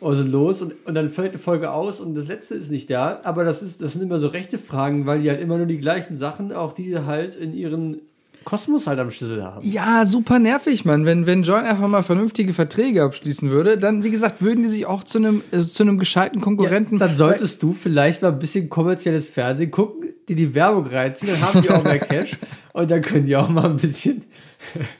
[0.00, 3.20] also los und, und dann fällt eine Folge aus und das letzte ist nicht da,
[3.22, 5.78] aber das ist das sind immer so rechte Fragen, weil die halt immer nur die
[5.78, 8.00] gleichen Sachen, auch die halt in ihren
[8.44, 9.66] Kosmos halt am Schlüssel haben.
[9.66, 11.06] Ja, super nervig, Mann.
[11.06, 14.86] Wenn, wenn Join einfach mal vernünftige Verträge abschließen würde, dann, wie gesagt, würden die sich
[14.86, 16.98] auch zu einem, äh, zu einem gescheiten Konkurrenten.
[16.98, 21.42] Dann solltest du vielleicht mal ein bisschen kommerzielles Fernsehen gucken, die die Werbung reinziehen, dann
[21.42, 22.36] haben die auch mehr Cash
[22.72, 24.24] und dann können die auch mal ein bisschen,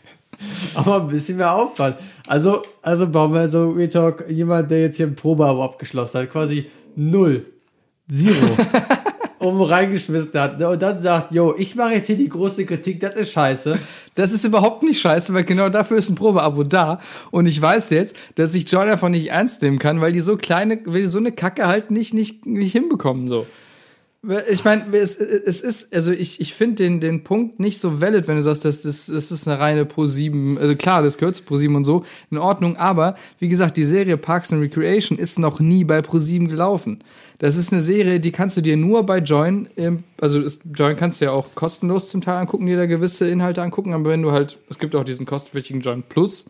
[0.74, 1.94] auch mal ein bisschen mehr auffallen.
[2.26, 6.66] Also, also bauen wir so Retalk, jemand, der jetzt hier ein Probeabo abgeschlossen hat, quasi
[6.96, 7.46] null,
[8.10, 8.56] zero,
[9.42, 10.68] um reingeschmissen hat ne?
[10.68, 13.78] und dann sagt, yo, ich mache jetzt hier die große Kritik, das ist scheiße.
[14.14, 17.00] Das ist überhaupt nicht scheiße, weil genau dafür ist ein Probeabo da.
[17.30, 20.36] Und ich weiß jetzt, dass ich Join einfach nicht ernst nehmen kann, weil die so
[20.36, 23.46] kleine, weil die so eine Kacke halt nicht, nicht, nicht hinbekommen, so.
[24.48, 28.28] Ich meine, es, es ist, also ich, ich finde den, den Punkt nicht so valid,
[28.28, 31.34] wenn du sagst, das, das, das ist eine reine Pro 7, also klar, das gehört
[31.34, 35.18] zu Pro 7 und so, in Ordnung, aber wie gesagt, die Serie Parks and Recreation
[35.18, 37.02] ist noch nie bei Pro 7 gelaufen.
[37.38, 39.68] Das ist eine Serie, die kannst du dir nur bei Join,
[40.20, 40.40] also
[40.72, 44.10] Join kannst du ja auch kostenlos zum Teil angucken, dir da gewisse Inhalte angucken, aber
[44.10, 46.46] wenn du halt, es gibt auch diesen kostenpflichtigen Join Plus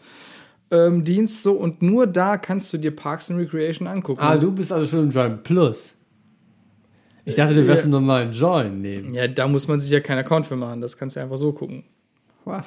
[0.70, 4.20] ähm, Dienst so und nur da kannst du dir Parks and Recreation angucken.
[4.20, 5.94] Ah, du bist also schon im Join Plus.
[7.24, 9.14] Ich dachte, du wirst einen normalen Join nehmen.
[9.14, 11.52] ja, da muss man sich ja keinen Account für machen, das kannst du einfach so
[11.52, 11.84] gucken.
[12.44, 12.66] Waff.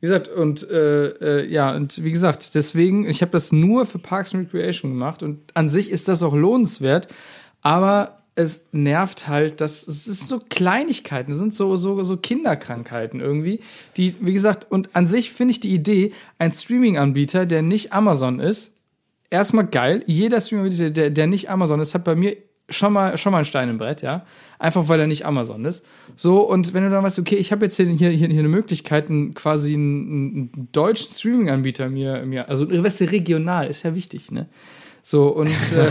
[0.00, 1.08] Wie gesagt, und äh,
[1.40, 5.22] äh, ja, und wie gesagt, deswegen, ich habe das nur für Parks and Recreation gemacht
[5.22, 7.08] und an sich ist das auch lohnenswert,
[7.62, 13.20] aber es nervt halt, dass es ist so Kleinigkeiten, es sind so, so, so Kinderkrankheiten
[13.20, 13.60] irgendwie,
[13.96, 18.38] die, wie gesagt, und an sich finde ich die Idee, ein Streaming-Anbieter, der nicht Amazon
[18.38, 18.74] ist,
[19.30, 20.04] erstmal geil.
[20.06, 22.36] Jeder Streaming-Anbieter, der, der nicht Amazon ist, hat bei mir
[22.68, 24.24] schon mal, schon mal ein Stein im Brett, ja.
[24.58, 25.84] Einfach weil er nicht Amazon ist.
[26.16, 29.10] So, und wenn du dann weißt, okay, ich habe jetzt hier, hier, hier eine Möglichkeit,
[29.10, 34.30] einen, quasi einen, einen deutschen Streaming-Anbieter mir, mir, also weißt du, regional, ist ja wichtig,
[34.30, 34.48] ne?
[35.02, 35.88] So, und äh,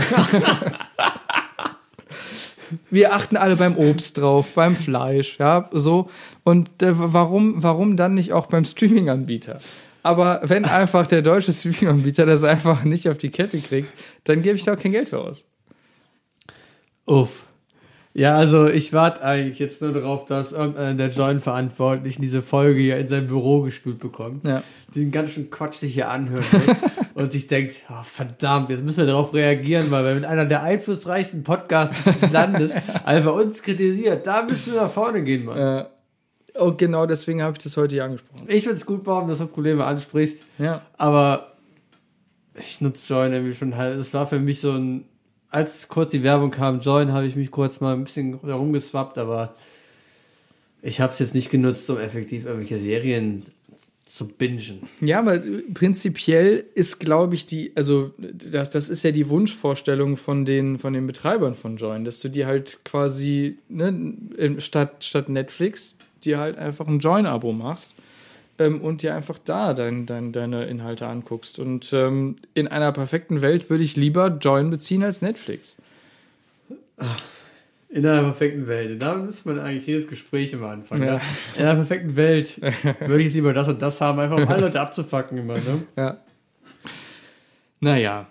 [2.90, 6.10] wir achten alle beim Obst drauf, beim Fleisch, ja, so.
[6.44, 9.60] Und äh, warum, warum dann nicht auch beim Streaming-Anbieter?
[10.02, 13.92] Aber wenn einfach der deutsche Streaming-Anbieter das einfach nicht auf die Kette kriegt,
[14.24, 15.44] dann gebe ich da auch kein Geld für aus.
[17.06, 17.44] Uff.
[18.14, 22.96] Ja, also ich warte eigentlich jetzt nur darauf, dass irgendeiner der Join-Verantwortlichen diese Folge hier
[22.96, 24.42] in sein Büro gespült bekommt.
[24.46, 24.62] Ja.
[24.94, 26.76] Diesen ganzen Quatsch sich hier anhören muss
[27.14, 30.62] und sich denkt, oh, verdammt, jetzt müssen wir darauf reagieren, weil wir mit einer der
[30.62, 32.72] einflussreichsten Podcasts des Landes
[33.04, 34.26] einfach uns kritisiert.
[34.26, 35.58] Da müssen wir nach vorne gehen, Mann.
[35.58, 35.84] Äh,
[36.58, 38.46] und genau deswegen habe ich das heute hier angesprochen.
[38.48, 40.80] Ich finde es gut, warum du das Probleme ansprichst, Ja.
[40.96, 41.52] aber
[42.58, 43.98] ich nutze Join irgendwie schon halt.
[43.98, 45.04] Es war für mich so ein,
[45.50, 49.54] als kurz die Werbung kam, Join, habe ich mich kurz mal ein bisschen herumgeswappt, aber
[50.82, 53.44] ich habe es jetzt nicht genutzt, um effektiv irgendwelche Serien
[54.04, 54.82] zu bingen.
[55.00, 55.40] Ja, aber
[55.74, 60.92] prinzipiell ist, glaube ich, die, also das, das ist ja die Wunschvorstellung von den, von
[60.92, 66.56] den Betreibern von Join, dass du dir halt quasi, ne, statt, statt Netflix, dir halt
[66.56, 67.94] einfach ein Join-Abo machst
[68.58, 71.58] ähm, und dir einfach da dein, dein, deine Inhalte anguckst.
[71.58, 75.76] Und ähm, in einer perfekten Welt würde ich lieber Join beziehen als Netflix.
[77.88, 79.00] In einer perfekten Welt.
[79.00, 81.02] Da müsste man eigentlich jedes Gespräch immer anfangen.
[81.04, 81.14] Ja.
[81.14, 81.20] Ne?
[81.56, 82.60] In einer perfekten Welt
[83.00, 85.54] würde ich lieber das und das haben, einfach um alle Leute abzufacken immer.
[85.54, 85.82] Ne?
[85.96, 86.18] Ja.
[87.78, 88.26] Naja,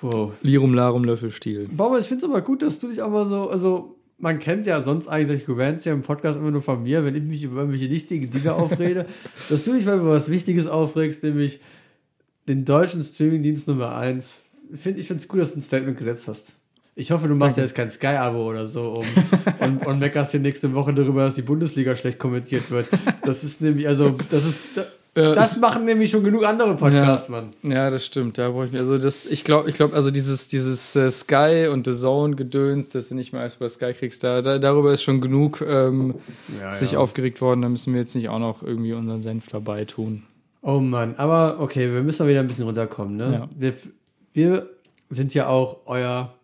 [0.00, 0.32] Wow.
[0.42, 1.68] Lirum Larum Löffelstiel.
[1.70, 4.80] Bauer, ich finde es aber gut, dass du dich aber so, also man kennt ja
[4.82, 7.60] sonst eigentlich solche Governance ja im Podcast immer nur von mir, wenn ich mich über
[7.60, 9.06] irgendwelche wichtigen Dinge aufrede,
[9.48, 11.60] dass du dich mal über was Wichtiges aufregst, nämlich
[12.46, 14.42] den deutschen Streamingdienst Nummer 1.
[14.74, 16.52] Find, ich finde es gut, dass du ein Statement gesetzt hast.
[16.94, 19.06] Ich hoffe, du machst ja jetzt kein Sky-Abo oder so um,
[19.60, 22.88] und, und meckerst hier nächste Woche darüber, dass die Bundesliga schlecht kommentiert wird.
[23.22, 24.58] Das ist nämlich, also, das ist,
[25.14, 27.50] Äh, das machen nämlich schon genug andere Podcasts, Mann.
[27.64, 28.38] Ja, das stimmt.
[28.38, 29.26] Da brauche ich mir also das.
[29.26, 33.16] Ich glaube, ich glaube, also dieses dieses äh, Sky und The Zone Gedöns, dass du
[33.16, 36.14] nicht mehr alles über Sky kriegst, da, da darüber ist schon genug ähm,
[36.70, 37.62] sich aufgeregt worden.
[37.62, 40.22] Da müssen wir jetzt nicht auch noch irgendwie unseren Senf dabei tun.
[40.62, 43.32] Oh Mann, aber okay, wir müssen mal wieder ein bisschen runterkommen, ne?
[43.32, 43.48] Ja.
[43.56, 43.74] Wir,
[44.32, 44.68] wir
[45.08, 46.34] sind ja auch euer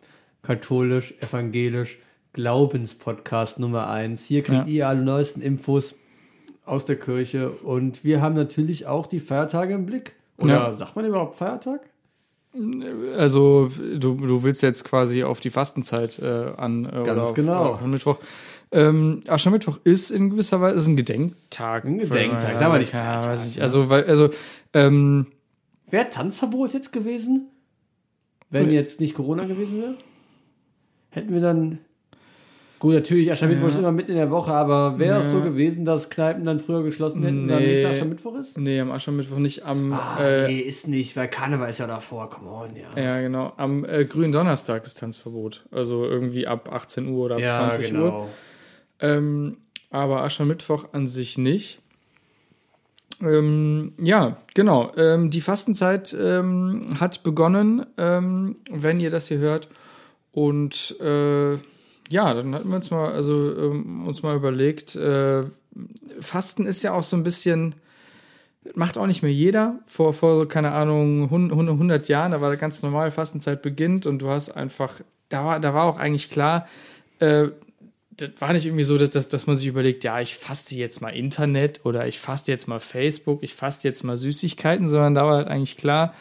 [0.42, 1.98] katholisch-evangelisch
[2.32, 4.24] Glaubenspodcast Nummer eins.
[4.26, 4.72] Hier kriegt Ja.
[4.72, 5.94] ihr alle neuesten Infos
[6.66, 10.14] aus der Kirche und wir haben natürlich auch die Feiertage im Blick.
[10.38, 10.74] Oder Ja.
[10.74, 11.80] sagt man überhaupt Feiertag?
[13.16, 17.64] Also du, du willst jetzt quasi auf die Fastenzeit äh, an äh, Ganz oder genau.
[17.74, 18.18] auf Mittwoch.
[18.72, 21.84] Ähm, Aschermittwoch ist in gewisser Weise ist ein Gedenktag.
[21.84, 23.56] Ein Gedenktag, Ja, sagen wir nicht ja, Feiertag, weiß ich.
[23.56, 23.62] ne?
[23.62, 24.30] Also weil also
[24.74, 25.26] ähm,
[25.88, 27.48] Wäre Tanzverbot jetzt gewesen?
[28.50, 29.94] Wenn jetzt nicht Corona gewesen wäre?
[31.10, 31.78] Hätten wir dann.
[32.78, 36.10] Gut, natürlich, Aschermittwoch ist immer mitten in der Woche, aber wäre es so gewesen, dass
[36.10, 37.76] Kneipen dann früher geschlossen hätten, dann Nee.
[37.76, 38.58] nicht Aschermittwoch ist?
[38.58, 42.28] nee, am Aschermittwoch nicht am Ah, äh, nee, ist nicht, weil Karneval ist ja davor,
[42.28, 43.02] come on, ja.
[43.02, 43.54] Ja, genau.
[43.56, 45.64] Am äh, grünen Donnerstag ist Tanzverbot.
[45.70, 48.04] Also irgendwie ab 18 Uhr oder ab 20 genau.
[48.20, 48.28] Uhr.
[49.00, 49.56] Ähm,
[49.90, 51.80] aber Aschermittwoch an sich nicht.
[53.22, 54.92] Ähm, ja, genau.
[54.96, 59.68] Ähm, die Fastenzeit ähm, hat begonnen, ähm, wenn ihr das hier hört.
[60.32, 61.56] Und äh,
[62.08, 65.44] ja, dann hatten wir uns mal, also ähm, uns mal überlegt, äh,
[66.20, 67.74] Fasten ist ja auch so ein bisschen,
[68.74, 69.80] macht auch nicht mehr jeder.
[69.86, 74.20] Vor, vor keine Ahnung, 100 100 Jahren, da war da ganz normal, Fastenzeit beginnt und
[74.20, 76.66] du hast einfach, da war, da war auch eigentlich klar,
[77.18, 77.48] äh,
[78.16, 81.02] das war nicht irgendwie so, dass, dass, dass man sich überlegt, ja, ich faste jetzt
[81.02, 85.26] mal Internet oder ich faste jetzt mal Facebook, ich faste jetzt mal Süßigkeiten, sondern da
[85.26, 86.14] war halt eigentlich klar,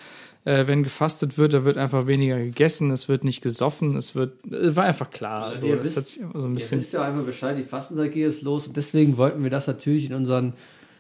[0.46, 4.34] äh, wenn gefastet wird, da wird einfach weniger gegessen, es wird nicht gesoffen, es wird,
[4.52, 5.48] es war einfach klar.
[5.48, 8.42] Also So, ihr wisst- so ein Ihr wisst ja einfach Bescheid, die Fastenzeit geht jetzt
[8.44, 10.54] los und deswegen wollten wir das natürlich in unseren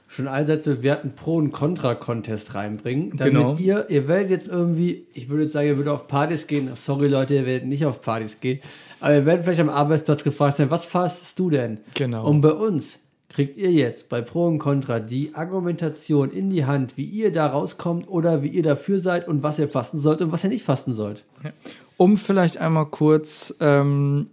[0.08, 3.14] schon allseits bewährten Pro- und Contra-Contest reinbringen.
[3.18, 3.58] Damit Genau.
[3.58, 6.70] ihr, ihr werdet jetzt irgendwie, ich würde jetzt sagen, ihr würdet auf Partys gehen.
[6.76, 8.60] Sorry Leute, ihr werdet nicht auf Partys gehen.
[9.00, 11.80] Aber ihr werdet vielleicht am Arbeitsplatz gefragt sein, was fastest du denn?
[11.96, 12.28] Genau.
[12.28, 13.00] Und bei uns
[13.36, 17.48] kriegt ihr jetzt bei Pro und Contra die Argumentation in die Hand, wie ihr da
[17.48, 20.64] rauskommt oder wie ihr dafür seid und was ihr fasten sollt und was ihr nicht
[20.64, 21.26] fasten sollt.
[21.98, 24.28] Um vielleicht einmal kurz ähm,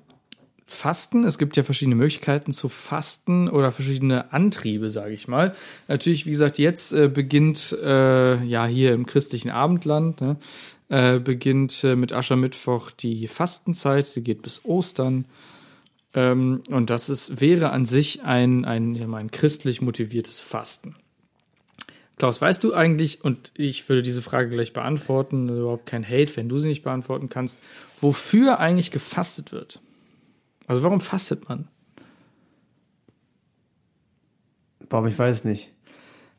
[0.67, 1.25] Fasten.
[1.25, 5.55] Es gibt ja verschiedene Möglichkeiten zu fasten oder verschiedene Antriebe, sage ich mal.
[5.89, 10.37] Natürlich, wie gesagt, jetzt äh, beginnt äh, ja hier im christlichen Abendland ne,
[10.91, 15.27] äh, beginnt äh, mit Aschermittwoch die Fastenzeit, die geht bis Ostern.
[16.15, 20.97] Ähm, und das ist, wäre an sich ein, ein, mal, ein christlich motiviertes Fasten.
[22.19, 26.37] Klaus, weißt du eigentlich, und ich würde diese Frage gleich beantworten, also überhaupt kein Hate,
[26.37, 27.61] wenn du sie nicht beantworten kannst,
[28.01, 29.81] wofür eigentlich gefastet wird?
[30.67, 31.69] Also warum fastet man?
[34.89, 35.71] Warum, ich weiß nicht.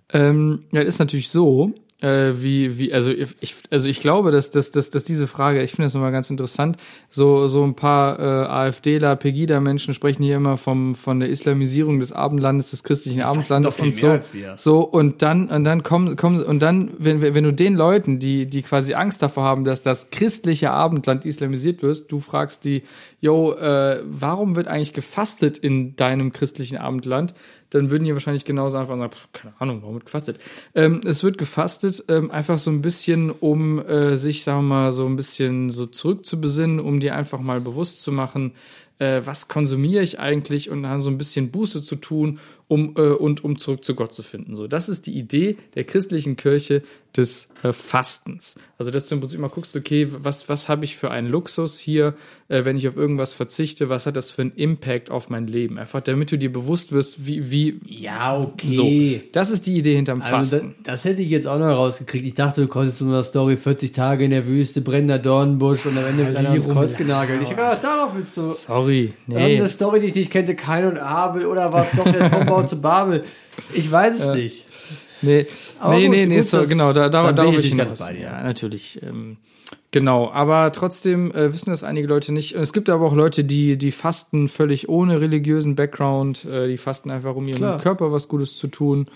[0.10, 4.72] Ähm, ja, ist natürlich so, äh, wie, wie, also ich, also ich glaube, dass, dass,
[4.72, 6.78] dass, dass diese Frage, ich finde das immer ganz interessant,
[7.10, 12.12] so, so ein paar äh, AfDler, Pegida-Menschen sprechen hier immer vom, von der Islamisierung des
[12.12, 14.20] Abendlandes, des christlichen Abendlandes und so.
[14.58, 18.20] So, und dann, und dann kommen, kommen, und dann, wenn, wenn wenn du den Leuten,
[18.20, 22.84] die, die quasi Angst davor haben, dass das christliche Abendland islamisiert wird, du fragst die,
[23.20, 27.34] yo, äh, warum wird eigentlich gefastet in deinem christlichen Abendland?
[27.74, 30.40] Dann würden die wahrscheinlich genauso einfach sagen, pf, keine Ahnung, warum wird gefastet?
[30.76, 34.92] Ähm, es wird gefastet, ähm, einfach so ein bisschen, um äh, sich, sagen wir mal,
[34.92, 38.54] so ein bisschen so zurückzubesinnen, um dir einfach mal bewusst zu machen,
[39.00, 43.02] äh, was konsumiere ich eigentlich und dann so ein bisschen Buße zu tun, um äh,
[43.02, 44.56] und um zurück zu Gott zu finden.
[44.56, 46.82] So, das ist die Idee der christlichen Kirche
[47.16, 48.56] des äh, Fastens.
[48.80, 51.78] Also, dass du im Prinzip mal guckst, okay, was, was habe ich für einen Luxus
[51.78, 52.16] hier,
[52.48, 55.78] äh, wenn ich auf irgendwas verzichte, was hat das für einen Impact auf mein Leben?
[55.78, 58.48] Einfach, damit du dir bewusst wirst, wie, wie, Ja, so.
[58.48, 59.30] okay.
[59.32, 60.76] Das ist die Idee hinterm Also das, Fasten.
[60.84, 62.26] das hätte ich jetzt auch noch rausgekriegt.
[62.26, 65.96] Ich dachte, du konntest zu einer Story 40 Tage in der Wüste, brennender Dornbusch und
[65.96, 67.44] am Ende wird einer ans Kreuz genagelt.
[67.44, 68.50] Ich habe gedacht, darauf willst du.
[68.50, 69.36] Sorry, nee.
[69.36, 72.82] Irgendeine Story, die ich nicht kannte, Kain und Abel oder was doch der Turmbau zu
[72.82, 73.24] Babel.
[73.74, 74.66] Ich weiß es nicht.
[75.22, 75.48] Nee,
[75.80, 78.14] Aber nee, gut, nee, nee, gut, so, genau, da, da, darauf bin ich ganz bei
[78.14, 78.24] dir.
[78.24, 79.02] Ja, natürlich.
[79.02, 79.38] Ähm,
[79.92, 82.56] genau, aber trotzdem äh, wissen das einige Leute nicht.
[82.56, 87.10] Es gibt aber auch Leute, die, die fasten völlig ohne religiösen Background, äh, die fasten
[87.10, 87.80] einfach, um ihrem Klar.
[87.80, 89.08] Körper was Gutes zu tun.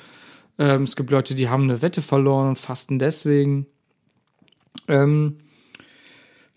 [0.58, 3.68] Ähm, es gibt Leute, die haben eine Wette verloren und fasten deswegen.
[4.88, 5.40] Ähm,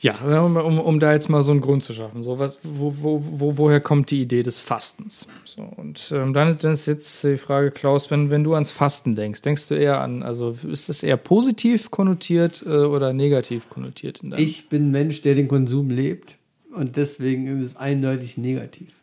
[0.02, 2.22] ja, um, um, um da jetzt mal so einen Grund zu schaffen.
[2.22, 5.26] So, was, wo, wo, wo, woher kommt die Idee des Fastens?
[5.44, 9.14] So, und ähm, dann, dann ist jetzt die Frage, Klaus, wenn, wenn du ans Fasten
[9.14, 14.22] denkst, denkst du eher an, also ist das eher positiv konnotiert äh, oder negativ konnotiert
[14.38, 16.36] Ich bin ein Mensch, der den Konsum lebt
[16.74, 18.94] und deswegen ist es eindeutig negativ.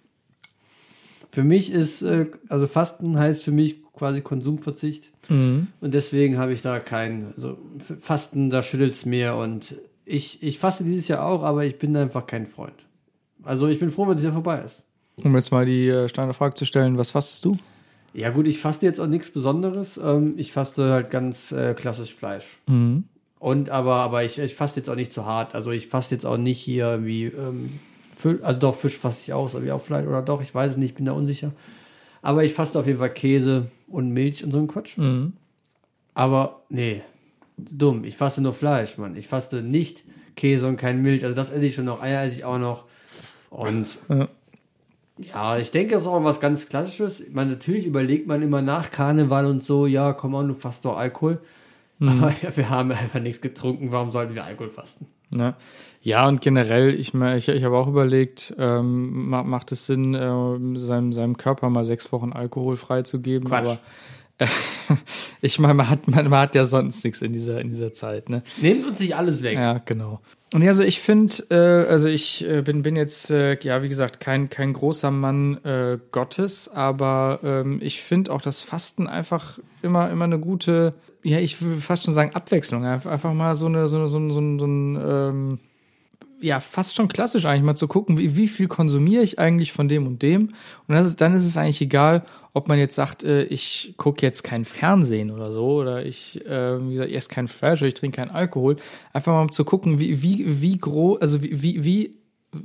[1.29, 5.67] Für mich ist, äh, also Fasten heißt für mich quasi Konsumverzicht Mhm.
[5.81, 7.57] und deswegen habe ich da keinen, also
[7.99, 9.75] Fasten, da schüttelt es mir und
[10.07, 12.85] ich, ich faste dieses Jahr auch, aber ich bin einfach kein Freund.
[13.43, 14.83] Also ich bin froh, wenn das Jahr vorbei ist.
[15.23, 17.57] Um jetzt mal die äh, Standardfrage zu stellen, was fastest du?
[18.13, 19.97] Ja gut, ich faste jetzt auch nichts Besonderes.
[19.97, 22.57] Ähm, ich faste halt ganz äh, klassisch Fleisch.
[23.39, 25.53] Und aber, aber ich, ich faste jetzt auch nicht zu hart.
[25.53, 27.79] Also ich faste jetzt auch nicht hier wie, ähm,
[28.15, 30.71] Fisch, also doch, Fisch faste ich auch, so wie auch Fleisch oder doch, ich weiß
[30.71, 31.51] es nicht, bin da unsicher.
[32.21, 34.97] Aber ich faste auf jeden Fall Käse und Milch und so ein Quatsch.
[36.13, 37.03] Aber nee,
[37.57, 39.15] dumm, ich faste nur Fleisch, Mann.
[39.15, 40.03] Ich faste nicht
[40.35, 41.23] Käse und kein Milch.
[41.23, 42.85] Also das esse ich schon noch, Eier esse ich auch noch.
[43.49, 44.27] Und Ja.
[45.17, 47.23] ja, ich denke, das ist auch was ganz Klassisches.
[47.31, 50.97] Man, natürlich überlegt man immer nach Karneval und so, ja, komm on, du fasst doch
[50.97, 51.39] Alkohol.
[51.99, 55.07] Aber ja, wir haben einfach nichts getrunken, warum sollten wir Alkohol fasten?
[55.29, 55.55] Ne?
[56.03, 60.79] Ja, und generell, ich, ich, ich habe auch überlegt, ähm, ma- macht es Sinn, äh,
[60.79, 63.49] seinem, seinem Körper mal sechs Wochen Alkohol freizugeben?
[63.49, 63.65] Quatsch.
[63.65, 63.77] Aber
[65.41, 68.29] ich meine, man hat, man, man hat ja sonst nichts in dieser, in dieser Zeit.
[68.29, 68.43] Ne?
[68.61, 69.55] Nehmt uns nicht alles weg.
[69.55, 70.21] Ja, genau.
[70.53, 73.89] Und ja, also ich finde, äh, also ich äh, bin, bin jetzt, äh, ja, wie
[73.89, 79.59] gesagt, kein, kein großer Mann äh, Gottes, aber ähm, ich finde auch das Fasten einfach
[79.81, 82.85] immer, immer eine gute, ja, ich will fast schon sagen, Abwechslung.
[82.85, 85.59] Einfach, mal so eine, so, eine- so, ein- so, ein- so ein, ähm,
[86.39, 89.87] ja, fast schon klassisch eigentlich mal zu gucken, wie, wie viel konsumiere ich eigentlich von
[89.87, 90.53] dem und dem.
[90.87, 94.43] Und ist, dann ist es eigentlich egal, ob man jetzt sagt, äh, ich gucke jetzt
[94.43, 97.95] kein Fernsehen oder so, oder ich, äh, wie gesagt, ich esse kein Fleisch oder ich
[97.95, 98.77] trinke keinen Alkohol.
[99.13, 102.15] Einfach mal um zu gucken, wie, wie, wie groß, also wie, wie, wie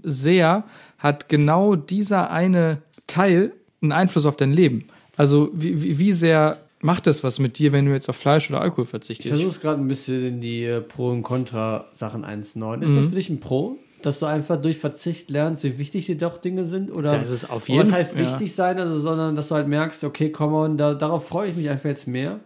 [0.02, 0.64] sehr
[0.98, 4.88] hat genau dieser eine Teil einen Einfluss auf dein Leben.
[5.16, 8.60] Also wie, wie sehr macht das was mit dir, wenn du jetzt auf Fleisch oder
[8.60, 9.28] Alkohol Ich verzichtest?
[9.30, 12.82] versuche es gerade ein bisschen in die äh, Pro- und Contra-Sachen einzuneuen.
[12.82, 12.96] Ist Mhm.
[12.96, 13.76] das für dich ein Pro?
[14.02, 16.96] Dass du einfach durch Verzicht lernst, wie wichtig dir doch Dinge sind?
[16.96, 18.30] Oder Das ist auf jeden was heißt Fall, ja.
[18.32, 21.56] wichtig sein, also, sondern dass du halt merkst, okay, komm on, da, darauf freue ich
[21.56, 22.40] mich einfach jetzt mehr.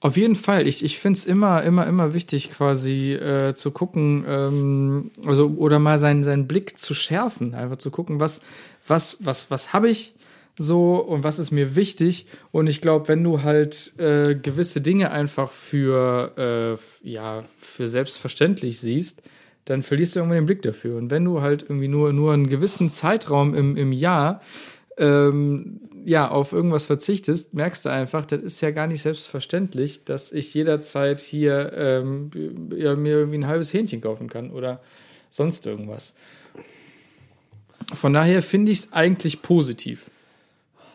[0.00, 0.66] Auf jeden Fall.
[0.68, 5.78] Ich, ich finde es immer, immer, immer wichtig, quasi äh, zu gucken, ähm, also oder
[5.78, 8.42] mal seinen, seinen Blick zu schärfen, einfach zu gucken, was,
[8.86, 10.13] was, was, was habe ich
[10.56, 12.26] so und was ist mir wichtig.
[12.52, 18.78] Und ich glaube, wenn du halt äh, gewisse Dinge einfach für, äh, ja, für selbstverständlich
[18.78, 19.22] siehst,
[19.64, 20.96] dann verlierst du irgendwann den Blick dafür.
[20.96, 24.40] Und wenn du halt irgendwie nur, nur einen gewissen Zeitraum im, im Jahr
[24.96, 30.32] ähm, ja, auf irgendwas verzichtest, merkst du einfach, das ist ja gar nicht selbstverständlich, dass
[30.32, 32.30] ich jederzeit hier ähm,
[32.76, 34.82] ja, mir irgendwie ein halbes Hähnchen kaufen kann oder
[35.30, 36.16] sonst irgendwas.
[37.92, 40.10] Von daher finde ich es eigentlich positiv.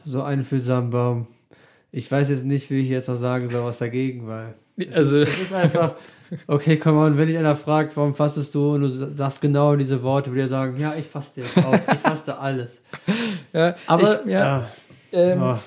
[0.10, 1.28] So einfühlsam Baum.
[1.92, 4.56] Ich weiß jetzt nicht, wie ich jetzt noch sagen soll, was dagegen, weil.
[4.92, 5.94] Also, Es ist einfach,
[6.48, 10.02] okay, komm on, wenn dich einer fragt, warum fastest du und du sagst genau diese
[10.02, 12.82] Worte, würde er sagen, ja, ich faste jetzt auch, ich faste alles.
[13.54, 14.70] ja, Aber, ich, ja, ja,
[15.12, 15.60] ähm, oh,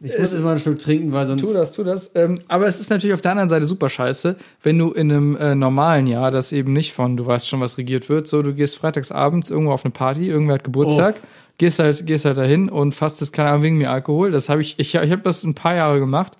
[0.00, 1.42] ich muss jetzt mal einen Schluck trinken, weil sonst.
[1.42, 2.12] Tu das, tu das.
[2.14, 5.36] Ähm, aber es ist natürlich auf der anderen Seite super scheiße, wenn du in einem
[5.36, 8.54] äh, normalen Jahr, das eben nicht von, du weißt schon, was regiert wird, so du
[8.54, 11.16] gehst freitags abends irgendwo auf eine Party, irgendwer hat Geburtstag,
[11.58, 14.30] gehst halt, gehst halt dahin und fastest, keine Ahnung, wegen mir Alkohol.
[14.30, 16.36] Das habe ich, ich, ich habe das ein paar Jahre gemacht,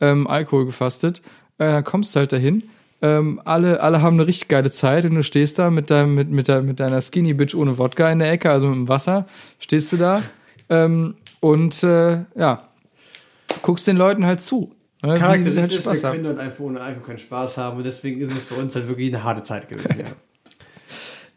[0.00, 1.22] ähm, Alkohol gefastet.
[1.58, 2.64] Äh, dann kommst du halt dahin.
[3.02, 6.30] Ähm, alle, alle haben eine richtig geile Zeit und du stehst da mit, deinem, mit,
[6.30, 9.26] mit, der, mit deiner Skinny Bitch ohne Wodka in der Ecke, also mit dem Wasser,
[9.58, 10.22] stehst du da
[10.70, 12.62] ähm, und äh, ja,
[13.62, 14.74] guckst den Leuten halt zu.
[15.04, 16.22] Ne, wie sie halt Spaß wir haben.
[16.22, 19.12] dort einfach ohne Alkohol keinen Spaß haben und deswegen ist es für uns halt wirklich
[19.12, 19.98] eine harte Zeit gewesen.
[19.98, 20.06] Ja.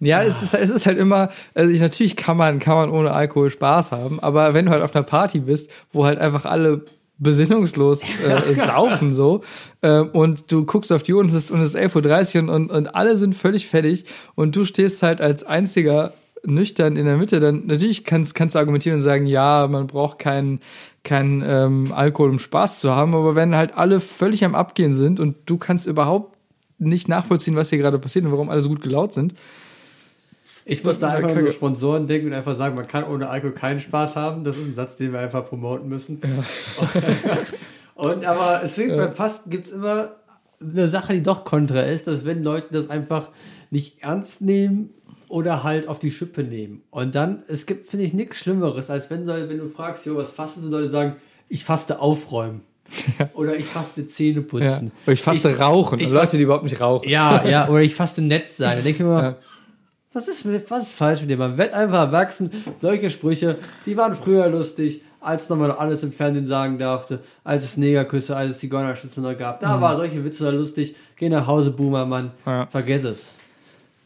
[0.02, 3.12] Ja, es ist, es ist halt immer, also ich, natürlich kann man, kann man ohne
[3.12, 6.84] Alkohol Spaß haben, aber wenn du halt auf einer Party bist, wo halt einfach alle
[7.18, 9.42] besinnungslos äh, saufen so
[9.82, 12.42] äh, und du guckst auf die Uhr und es ist, und es ist 11.30 Uhr
[12.42, 14.06] und, und, und alle sind völlig fertig
[14.36, 16.14] und du stehst halt als einziger
[16.46, 20.20] nüchtern in der Mitte, dann natürlich kannst, kannst du argumentieren und sagen, ja, man braucht
[20.20, 20.60] keinen
[21.04, 25.20] keinen ähm, Alkohol, um Spaß zu haben, aber wenn halt alle völlig am Abgehen sind
[25.20, 26.36] und du kannst überhaupt
[26.78, 29.34] nicht nachvollziehen, was hier gerade passiert und warum alle so gut gelaunt sind,
[30.66, 31.52] Ich muss da einfach kacke.
[31.52, 34.44] Sponsoren denken und einfach sagen, man kann ohne Alkohol keinen Spaß haben.
[34.44, 36.20] Das ist ein Satz, den wir einfach promoten müssen.
[37.96, 40.14] und aber es gibt beim Fasten gibt es immer
[40.60, 43.30] eine Sache, die doch kontra ist, dass wenn Leute das einfach
[43.70, 44.90] nicht ernst nehmen
[45.30, 46.82] oder halt auf die Schippe nehmen.
[46.92, 50.32] Und dann, es gibt, finde ich, nichts Schlimmeres, als wenn, wenn du fragst, jo, was
[50.32, 51.16] fastest du, Leute sagen,
[51.50, 52.62] ich faste aufräumen.
[53.34, 54.46] Oder ich faste Zähne Ja.
[54.48, 54.92] putzen.
[55.06, 55.98] Oder ich faste rauchen.
[56.00, 57.10] ich Also Leute, faste- die überhaupt nicht rauchen.
[57.10, 58.78] Ja, ja, oder ich faste nett sein.
[58.78, 59.36] Da denke ich mir immer, Ja.
[60.14, 61.38] was, ist, mit- was ist falsch mit dir?
[61.38, 62.52] Man wird einfach erwachsen.
[62.80, 63.58] Solche Sprüche,
[63.88, 68.36] die waren früher lustig, als noch mal alles im Fernsehen sagen durfte, als es Negerküsse,
[68.38, 69.60] als es Zigeunerschütze noch gab.
[69.62, 70.96] Da war solche Witze lustig.
[71.16, 72.32] Geh nach Hause, Boomermann.
[72.46, 72.68] Ja.
[72.68, 73.34] Vergiss es.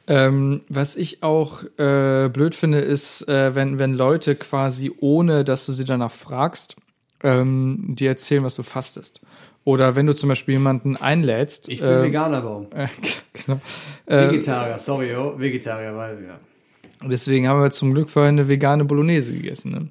[0.10, 5.68] Ähm, was ich auch äh, blöd finde, ist, äh, wenn, wenn Leute quasi, ohne dass
[5.68, 6.78] du sie danach fragst,
[7.24, 9.22] ähm, dir erzählen, was du fastest.
[9.66, 11.70] Oder wenn du zum Beispiel jemanden einlädst.
[11.70, 12.66] Ich bin ähm, Veganer.
[12.74, 12.88] Äh,
[13.34, 13.62] genau.
[14.08, 16.40] Äh, Vegetarier, sorry, oh, Vegetarier, weil, ja.
[17.08, 19.72] deswegen haben wir zum Glück vorhin eine vegane Bolognese gegessen.
[19.72, 19.90] Ne?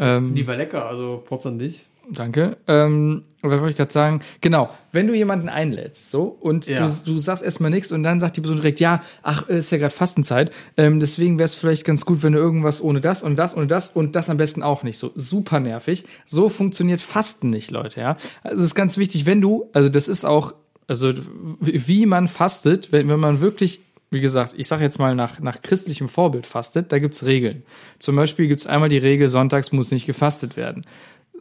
[0.00, 1.86] Ähm, Die war lecker, also Props an dich.
[2.10, 2.58] Danke.
[2.66, 4.20] Ähm, was wollte ich gerade sagen?
[4.40, 6.86] Genau, wenn du jemanden einlädst, so, und Ja.
[6.86, 9.78] du, du sagst erstmal nichts und dann sagt die Person direkt, ja, ach, ist ja
[9.78, 13.36] gerade Fastenzeit, ähm, deswegen wäre es vielleicht ganz gut, wenn du irgendwas ohne das und
[13.38, 14.98] das und das und das am besten auch nicht.
[14.98, 16.04] So super nervig.
[16.26, 18.16] So funktioniert Fasten nicht, Leute, ja.
[18.42, 20.54] Also es ist ganz wichtig, wenn du, also das ist auch,
[20.86, 21.12] also
[21.60, 23.80] wie man fastet, wenn, wenn man wirklich
[24.12, 27.62] wie gesagt, ich sage jetzt mal nach, nach christlichem Vorbild fastet, da gibt's Regeln.
[27.98, 30.84] Zum Beispiel gibt's einmal die Regel, sonntags muss nicht gefastet werden.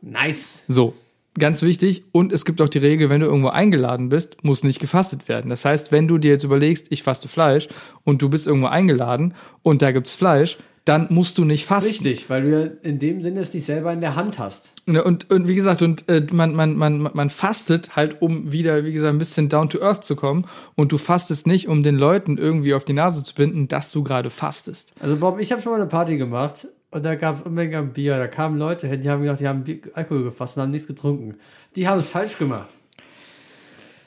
[0.02, 0.64] Nice.
[0.68, 0.93] So,
[1.38, 2.04] ganz wichtig.
[2.12, 5.49] Und es gibt auch die Regel, wenn du irgendwo eingeladen bist, muss nicht gefastet werden.
[5.49, 7.70] Das heißt, wenn du dir jetzt überlegst, ich faste Fleisch
[8.04, 9.34] und du bist irgendwo eingeladen
[9.64, 11.89] und da gibt's Fleisch, dann musst du nicht fasten.
[12.04, 14.72] Richtig, weil du ja in dem Sinne es nicht selber in der Hand hast.
[14.88, 18.84] Ne, Und, und wie gesagt, und äh, man, man, man, man fastet halt, um wieder,
[18.84, 20.45] wie gesagt, ein bisschen down to earth zu kommen.
[20.76, 24.04] Und du fastest nicht, um den Leuten irgendwie auf die Nase zu binden, dass du
[24.04, 24.93] gerade fastest.
[24.99, 27.94] Also Bob, ich habe schon mal eine Party gemacht und da gab es Unmengen an
[27.94, 28.18] Bier.
[28.18, 30.88] Da kamen Leute hin, die haben gedacht, die haben Bier, Alkohol gefasst und haben nichts
[30.88, 31.36] getrunken.
[31.76, 32.70] Die haben es falsch gemacht.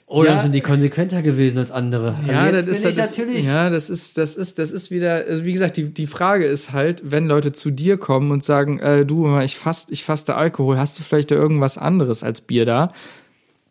[0.07, 0.41] Oder Ja.
[0.41, 2.15] sind die konsequenter gewesen als andere?
[2.21, 3.47] Also Ja, jetzt das ist das, natürlich.
[3.47, 6.73] ja, das ist, das ist, das ist wieder, also wie gesagt, die, die Frage ist
[6.73, 10.77] halt, wenn Leute zu dir kommen und sagen, äh, du, ich fast, ich faste Alkohol,
[10.77, 12.93] hast du vielleicht da irgendwas anderes als Bier da?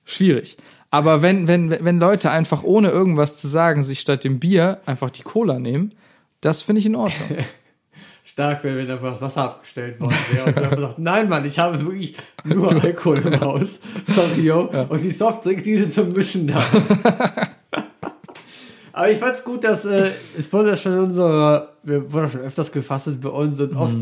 [0.05, 0.57] Schwierig.
[0.89, 5.11] Aber wenn, wenn, wenn Leute einfach ohne irgendwas zu sagen, sich statt dem Bier einfach
[5.11, 5.93] die Cola nehmen,
[6.41, 7.29] das finde ich in Ordnung.
[8.23, 11.59] Stark wäre, wenn einfach das Wasser abgestellt worden wäre und einfach sagt, nein, Mann, ich
[11.59, 12.15] habe wirklich
[12.45, 13.79] nur Alkohol im Haus.
[14.05, 14.69] Sorry, yo.
[14.87, 16.63] Und die Softdrinks, die sind zum Mischen da.
[18.93, 22.41] Aber ich fand's gut, dass äh, es wurde ja schon in unserer, wir wurden schon
[22.41, 23.95] öfters gefastet bei uns und oft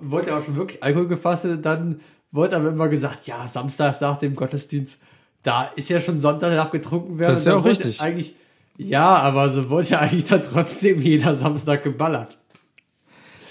[0.00, 1.64] wurde ja auch schon wirklich Alkohol gefastet.
[1.64, 2.00] Dann
[2.30, 5.00] wurde aber immer gesagt, ja, samstags nach dem Gottesdienst,
[5.42, 7.30] da ist ja schon Sonntag, da darf getrunken werden.
[7.30, 8.00] Das ist ja dann auch richtig.
[8.00, 8.36] Eigentlich,
[8.76, 12.36] ja, aber so wurde ja eigentlich dann trotzdem jeder Samstag geballert.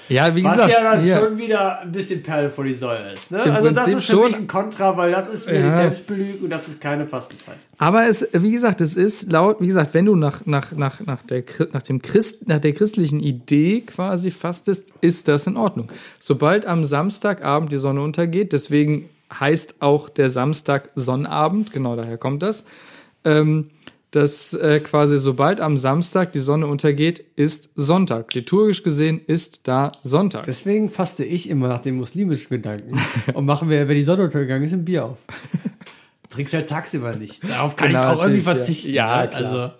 [0.09, 1.19] Ja, wie Was gesagt, ja dann ja.
[1.19, 3.31] schon wieder ein bisschen Perle vor die Säule ist.
[3.31, 3.41] Ne?
[3.41, 4.41] Also das Prinzip ist für mich schon.
[4.41, 5.65] ein Kontra, weil das ist mir Ja.
[5.65, 7.55] die Selbstbelügung und das ist keine Fastenzeit.
[7.77, 11.23] Aber es, wie gesagt, es ist laut, wie gesagt, wenn du nach, nach, nach, nach,
[11.23, 15.89] der, nach, dem Christ, nach der christlichen Idee quasi fastest, ist das in Ordnung.
[16.19, 22.43] Sobald am Samstagabend die Sonne untergeht, deswegen heißt auch der Samstag Sonnabend, genau daher kommt
[22.43, 22.65] das,
[23.25, 23.69] ähm,
[24.13, 28.31] dass äh, quasi sobald am Samstag die Sonne untergeht, ist Sonntag.
[28.35, 30.45] Liturgisch gesehen ist da Sonntag.
[30.45, 32.99] Deswegen faste ich immer nach dem muslimischen Gedanken
[33.33, 35.19] und machen wir, wenn die Sonne untergegangen ist, ein Bier auf.
[36.33, 37.41] Trinkst halt tagsüber nicht.
[37.47, 38.55] Darauf kann Genau, ich auch irgendwie natürlich, ja.
[38.55, 38.93] verzichten.
[38.93, 39.33] Ja, ne?
[39.33, 39.71] Also,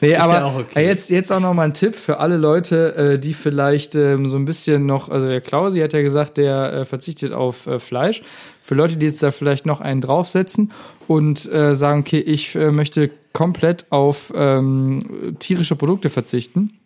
[0.00, 0.86] Nee, aber ja auch okay.
[0.86, 4.36] jetzt, jetzt auch noch mal ein Tipp für alle Leute, äh, die vielleicht ähm, so
[4.36, 8.22] ein bisschen noch, also der Klausi hat ja gesagt, der äh, verzichtet auf äh, Fleisch.
[8.62, 10.72] Für Leute, die jetzt da vielleicht noch einen draufsetzen
[11.06, 16.78] und äh, sagen, okay, ich äh, möchte komplett auf ähm, tierische Produkte verzichten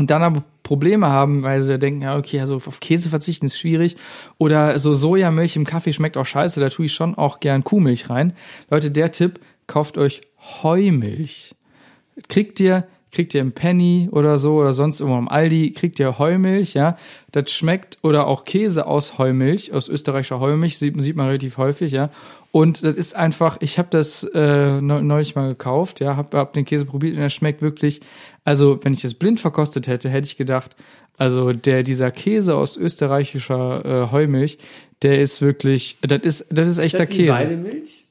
[0.00, 3.58] und dann aber Probleme haben, weil sie denken, ja, okay, also auf Käse verzichten ist
[3.58, 3.96] schwierig
[4.38, 8.10] oder so Sojamilch im Kaffee schmeckt auch scheiße, da tue ich schon auch gern Kuhmilch
[8.10, 8.32] rein.
[8.70, 10.22] Leute, der Tipp, kauft euch
[10.62, 11.54] Heumilch
[12.28, 16.18] kriegt ihr, kriegt ihr im Penny oder so oder sonst irgendwo am Aldi, kriegt ihr
[16.18, 16.96] Heumilch, ja.
[17.32, 21.92] Das schmeckt oder auch Käse aus Heumilch, aus österreichischer Heumilch, sieht, sieht man relativ häufig,
[21.92, 22.10] ja.
[22.52, 26.52] Und das ist einfach, ich habe das äh, neu- neulich mal gekauft, ja, hab, hab
[26.52, 28.00] den Käse probiert und er schmeckt wirklich,
[28.44, 30.74] also wenn ich das blind verkostet hätte, hätte ich gedacht,
[31.16, 34.58] also der, dieser Käse aus österreichischer äh, Heumilch,
[35.02, 37.32] der ist wirklich, das ist, das ist echter wie Käse.
[37.32, 38.06] Weidemilch?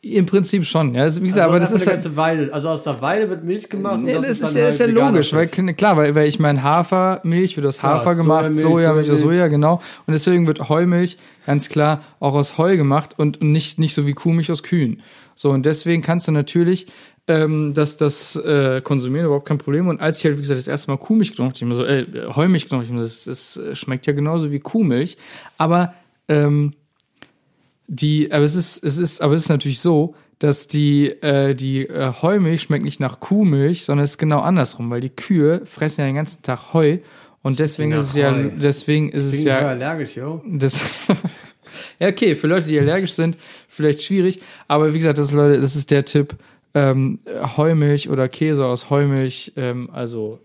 [0.00, 1.02] Im Prinzip schon, ja.
[1.02, 2.52] Also, wie gesagt, Also aber das ist halt, Weide.
[2.52, 4.00] Also aus der Weide wird Milch gemacht.
[4.00, 5.76] Nee, und das, ist, ja, halt ist ja logisch, weil Fisch.
[5.76, 9.20] klar, weil, weil ich meine Hafermilch wird aus Hafer gemacht, Sojamilch, Sojamilch aus.
[9.20, 9.74] Soja, genau.
[10.06, 14.12] Und deswegen wird Heumilch ganz klar auch aus Heu gemacht und nicht, nicht so wie
[14.12, 15.02] Kuhmilch aus Kühen.
[15.34, 16.86] So, und deswegen kannst du natürlich
[17.26, 19.88] ähm, das, das äh, konsumieren, überhaupt kein Problem.
[19.88, 21.84] Und als ich halt, wie gesagt, das erste Mal Kuhmilch genommen habe, ich mir so,
[21.84, 25.16] äh, Heumilch genommen habe, das, das äh, schmeckt ja genauso wie Kuhmilch.
[25.58, 25.94] Aber
[26.28, 26.72] ähm,
[27.88, 31.86] die, aber es ist, es ist, aber es ist natürlich so, dass die, äh, die
[31.86, 36.02] äh, Heumilch schmeckt nicht nach Kuhmilch, sondern es ist genau andersrum, weil die Kühe fressen
[36.02, 36.98] ja den ganzen Tag Heu
[37.42, 40.42] und deswegen ist es ja, deswegen ist es Bin ja, ja allergisch, yo.
[40.46, 40.84] das,
[41.98, 43.36] ja okay, für Leute, die allergisch sind,
[43.68, 46.36] vielleicht schwierig, aber wie gesagt, das ist Leute, das ist der Tipp,
[46.74, 47.20] ähm,
[47.56, 50.40] Heumilch oder Käse aus Heumilch, ähm, also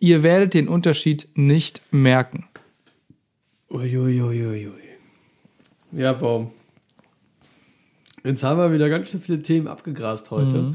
[0.00, 2.44] ihr werdet den Unterschied nicht merken.
[3.70, 4.72] Uiuiuiui.
[5.92, 6.50] Ja, Baum.
[8.24, 10.74] Jetzt haben wir wieder ganz schön viele Themen abgegrast heute.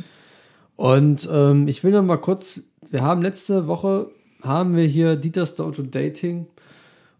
[0.76, 4.10] Und ähm, ich will noch mal kurz, wir haben letzte Woche,
[4.41, 6.48] haben wir hier Dieters Dojo Dating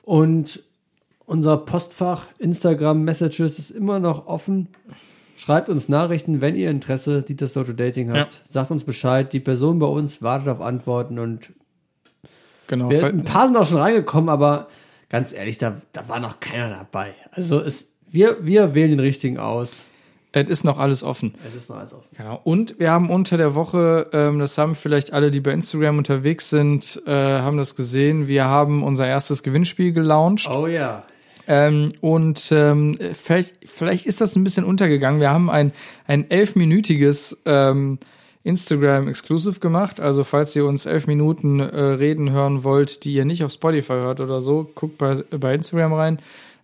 [0.02, 0.62] und
[1.26, 4.70] unser Postfach Instagram Messages ist immer noch offen.
[5.38, 8.42] Schreibt uns Nachrichten, wenn ihr Interesse Dieters Dojo Dating habt.
[8.50, 9.32] Sagt uns Bescheid.
[9.34, 11.54] Die Person bei uns wartet auf Antworten und
[12.68, 12.90] Genau.
[12.90, 14.68] wir, ein paar sind auch schon reingekommen, aber
[15.10, 17.14] ganz ehrlich, da, da war noch keiner dabei.
[17.32, 19.84] Also es, wir, wir wählen den richtigen aus.
[20.36, 21.36] Es ist noch alles offen.
[21.48, 22.10] Es ist noch alles offen.
[22.18, 22.42] Genau.
[22.44, 26.50] Und wir haben unter der Woche, ähm, das haben vielleicht alle, die bei Instagram unterwegs
[26.50, 28.28] sind, äh, haben das gesehen.
[28.28, 30.50] Wir haben unser erstes Gewinnspiel gelauncht.
[30.52, 31.04] Oh ja.
[31.48, 35.22] Ähm, und ähm, vielleicht, vielleicht ist das ein bisschen untergegangen.
[35.22, 35.72] Wir haben ein,
[36.08, 38.00] ein elfminütiges ähm,
[38.44, 40.00] Instagram Exclusive gemacht.
[40.00, 43.94] Also falls ihr uns elf Minuten äh, reden hören wollt, die ihr nicht auf Spotify
[43.94, 46.20] hört oder so, guckt bei, bei Instagram rein.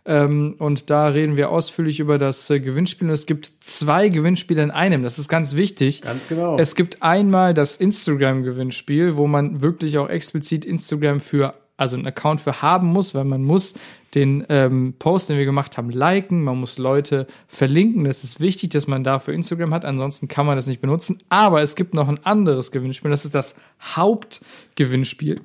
[0.09, 3.07] Ähm, und da reden wir ausführlich über das äh, Gewinnspiel.
[3.07, 5.03] Und es gibt zwei Gewinnspiele in einem.
[5.03, 6.01] Das ist ganz wichtig.
[6.01, 6.57] Ganz genau.
[6.57, 12.41] Es gibt einmal das Instagram-Gewinnspiel, wo man wirklich auch explizit Instagram für, also einen Account
[12.41, 13.75] für haben muss, weil man muss
[14.15, 18.05] den ähm, Post, den wir gemacht haben, liken, man muss Leute verlinken.
[18.05, 21.19] Das ist wichtig, dass man dafür Instagram hat, ansonsten kann man das nicht benutzen.
[21.29, 25.41] Aber es gibt noch ein anderes Gewinnspiel, das ist das Hauptgewinnspiel.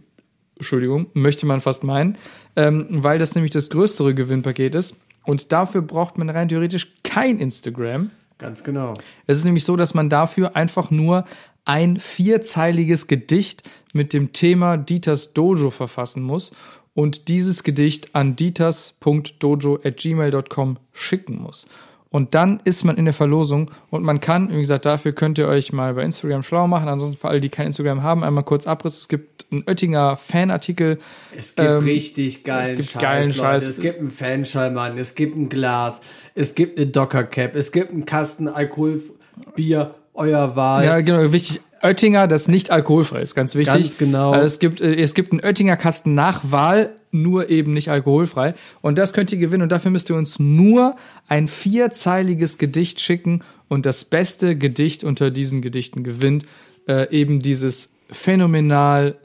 [0.57, 2.17] Entschuldigung, möchte man fast meinen,
[2.57, 4.97] ähm, weil das nämlich das größere Gewinnpaket ist.
[5.25, 8.11] Und dafür braucht man rein theoretisch kein Instagram.
[8.39, 8.95] Ganz genau.
[9.27, 11.25] Es ist nämlich so, dass man dafür einfach nur
[11.65, 16.53] ein vierzeiliges Gedicht mit dem Thema Dieters Dojo verfassen muss
[16.95, 21.67] und dieses Gedicht an dieters.dojo@gmail.com schicken muss.
[22.15, 25.49] Und dann ist man in der Verlosung und man kann, wie gesagt, dafür könnt ihr
[25.49, 26.87] euch mal bei Instagram schlau machen.
[26.87, 29.01] Ansonsten für alle, die kein Instagram haben, einmal kurz Abriss.
[29.01, 31.01] Es gibt einen Oettinger Fanartikel.
[31.37, 33.41] Es gibt Ähm, richtig geilen es gibt Scheiß, geilen Leute.
[33.41, 33.67] Scheiß.
[33.67, 36.03] Es gibt einen Fanschallmann, es gibt ein Glas,
[36.37, 40.85] es gibt eine Dockercap, es gibt einen Kasten Alkoholbier, euer Wahl.
[40.85, 41.63] Ja, genau, wichtig.
[41.85, 43.75] Oettinger, das nicht alkoholfrei ist, ganz wichtig.
[43.75, 44.33] Ganz genau.
[44.33, 48.55] Also es gibt, äh, es gibt einen Oettinger Kasten nach Wahl, nur eben nicht alkoholfrei.
[48.81, 50.97] Und das könnt ihr gewinnen und dafür müsst ihr uns nur
[51.29, 56.47] ein vierzeiliges Gedicht schicken und das beste Gedicht unter diesen Gedichten gewinnt
[56.89, 59.17] äh, eben dieses phänomenal,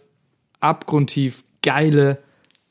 [0.60, 2.20] abgrundtief geile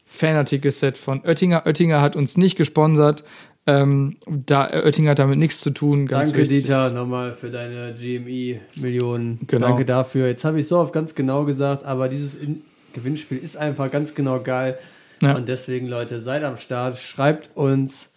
[0.07, 1.66] Fanartikelset von Oettinger.
[1.66, 3.24] Oettinger hat uns nicht gesponsert.
[3.69, 6.07] Ähm, da Oettinger hat damit nichts zu tun.
[6.07, 6.64] Ganz Danke, wichtig.
[6.64, 9.41] Dieter, nochmal für deine GMI-Millionen.
[9.47, 9.66] Genau.
[9.66, 10.27] Danke dafür.
[10.27, 12.62] Jetzt habe ich so oft ganz genau gesagt, aber dieses In
[12.95, 14.79] Gewinnspiel ist einfach ganz genau geil.
[15.21, 15.37] Ja.
[15.37, 16.97] Und deswegen, Leute, seid am Start.
[16.97, 18.09] Schreibt uns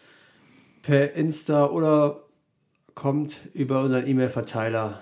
[0.84, 2.22] per Insta oder
[2.96, 5.02] kommt über unseren E-Mail-Verteiler.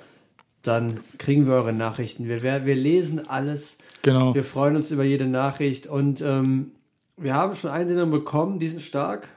[0.64, 2.28] Dann kriegen wir eure Nachrichten.
[2.28, 3.78] Wir, wir lesen alles.
[4.02, 4.34] Genau.
[4.34, 6.72] Wir freuen uns über jede Nachricht und ähm,
[7.18, 9.28] wir haben schon Einsendungen bekommen, die sind stark,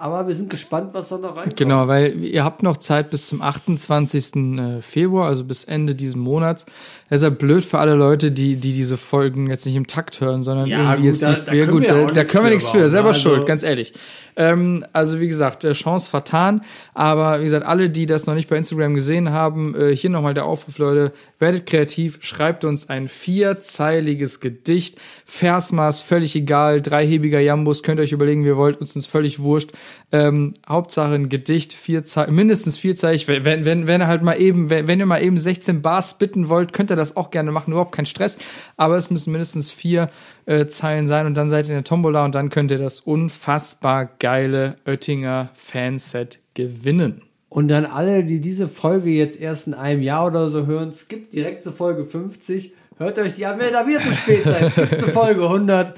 [0.00, 1.56] aber wir sind gespannt, was da noch reinkommt.
[1.56, 4.34] Genau, weil ihr habt noch Zeit bis zum 28.
[4.58, 6.66] äh, Februar, also bis Ende diesen Monats.
[7.10, 10.68] Deshalb blöd für alle Leute, die, die diese Folgen jetzt nicht im Takt hören, sondern
[10.68, 12.32] Ja, irgendwie gut, ist die, da- da ja, können gut, wir ja da, da nichts
[12.32, 13.08] können wir für nichts für, selber?
[13.08, 13.92] Also- schuld, ganz ehrlich.
[14.36, 16.62] Ähm, also wie gesagt, äh, Chance vertan,
[16.94, 20.34] aber wie gesagt, alle, die das noch nicht bei Instagram gesehen haben, äh, hier nochmal
[20.34, 27.82] der Aufruf, Leute, werdet kreativ, schreibt uns ein vierzeiliges Gedicht, Versmaß, völlig egal, dreihebiger Jambus,
[27.82, 29.72] könnt ihr euch überlegen, wie ihr wollt, uns ist völlig wurscht.
[30.12, 34.86] Ähm, Hauptsache ein Gedicht, vier mindestens wenn, wenn, wenn, wenn ihr halt mal eben, wenn,
[34.86, 37.92] wenn ihr mal eben 16 Bars bitten wollt, könnt ihr das auch gerne machen, überhaupt
[37.92, 38.38] kein Stress,
[38.76, 40.10] aber es müssen mindestens vier
[40.46, 43.00] äh, Zeilen sein und dann seid ihr in der Tombola und dann könnt ihr das
[43.00, 47.22] unfassbar geile Oettinger Fanset gewinnen.
[47.50, 51.32] Und dann alle, die diese Folge jetzt erst in einem Jahr oder so hören, skippt
[51.32, 52.72] direkt zur Folge 50.
[52.96, 54.72] Hört euch die an, wenn ihr da wieder zu spät seid.
[54.72, 55.96] Skippt zur Folge 100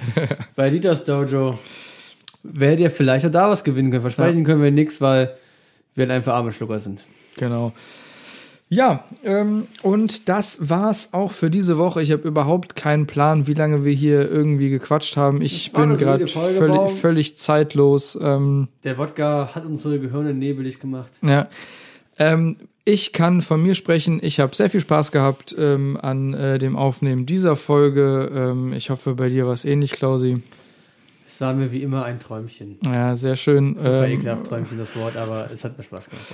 [0.56, 1.58] bei Dieters Dojo.
[2.42, 4.02] Werdet ihr vielleicht auch da was gewinnen können.
[4.02, 5.36] Versprechen können wir nichts, weil
[5.94, 7.02] wir einfach arme Schlucker sind.
[7.36, 7.72] Genau.
[8.68, 12.00] Ja, ähm, und das war's auch für diese Woche.
[12.02, 15.42] Ich habe überhaupt keinen Plan, wie lange wir hier irgendwie gequatscht haben.
[15.42, 18.18] Ich bin gerade völlig, völlig zeitlos.
[18.20, 21.12] Ähm, Der Wodka hat unsere Gehirne nebelig gemacht.
[21.22, 21.48] ja.
[22.18, 24.18] Ähm, ich kann von mir sprechen.
[24.22, 28.30] Ich habe sehr viel Spaß gehabt ähm, an äh, dem Aufnehmen dieser Folge.
[28.34, 30.42] Ähm, ich hoffe, bei dir war es ähnlich, Klausi.
[31.32, 32.78] Es war mir wie immer ein Träumchen.
[32.84, 33.74] Ja, sehr schön.
[33.76, 36.26] Super Ähm, ekelhaft Träumchen das Wort, aber es hat mir Spaß gemacht.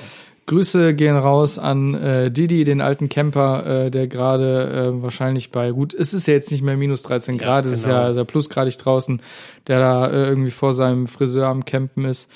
[0.46, 5.70] Grüße gehen raus an äh, Didi, den alten Camper, äh, der gerade äh, wahrscheinlich bei,
[5.70, 7.94] gut, es ist ja jetzt nicht mehr minus 13 Grad, es ist genau.
[7.96, 9.22] ja, ist ja plusgradig draußen,
[9.68, 12.28] der da äh, irgendwie vor seinem Friseur am Campen ist.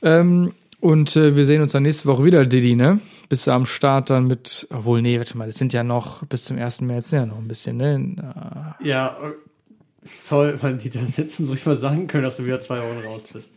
[0.00, 3.00] Ähm, und äh, wir sehen uns dann nächste Woche wieder, Didi, ne?
[3.28, 6.44] Bist du am Start dann mit, obwohl, nee, warte mal, das sind ja noch bis
[6.44, 6.82] zum 1.
[6.82, 8.76] März sind ja noch ein bisschen, ne?
[8.80, 9.49] Ja, äh,
[10.28, 13.24] toll, das hättest du uns ruhig mal sagen können, dass du wieder zwei Wochen raus
[13.32, 13.52] bist.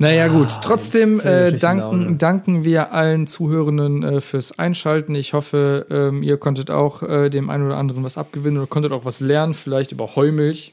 [0.00, 0.48] Naja, gut.
[0.50, 5.14] Ah, Trotzdem äh, danken, danken wir allen Zuhörenden äh, fürs Einschalten.
[5.14, 8.92] Ich hoffe, ähm, ihr konntet auch äh, dem einen oder anderen was abgewinnen oder konntet
[8.92, 10.72] auch was lernen, vielleicht über Heumilch.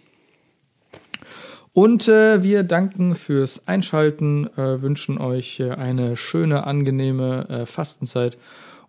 [1.74, 8.38] Und äh, wir danken fürs Einschalten, äh, wünschen euch äh, eine schöne, angenehme äh, Fastenzeit.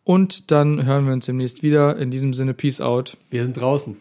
[0.05, 1.97] Und dann hören wir uns demnächst wieder.
[1.99, 3.17] In diesem Sinne, Peace out.
[3.31, 3.97] Wir sind draußen.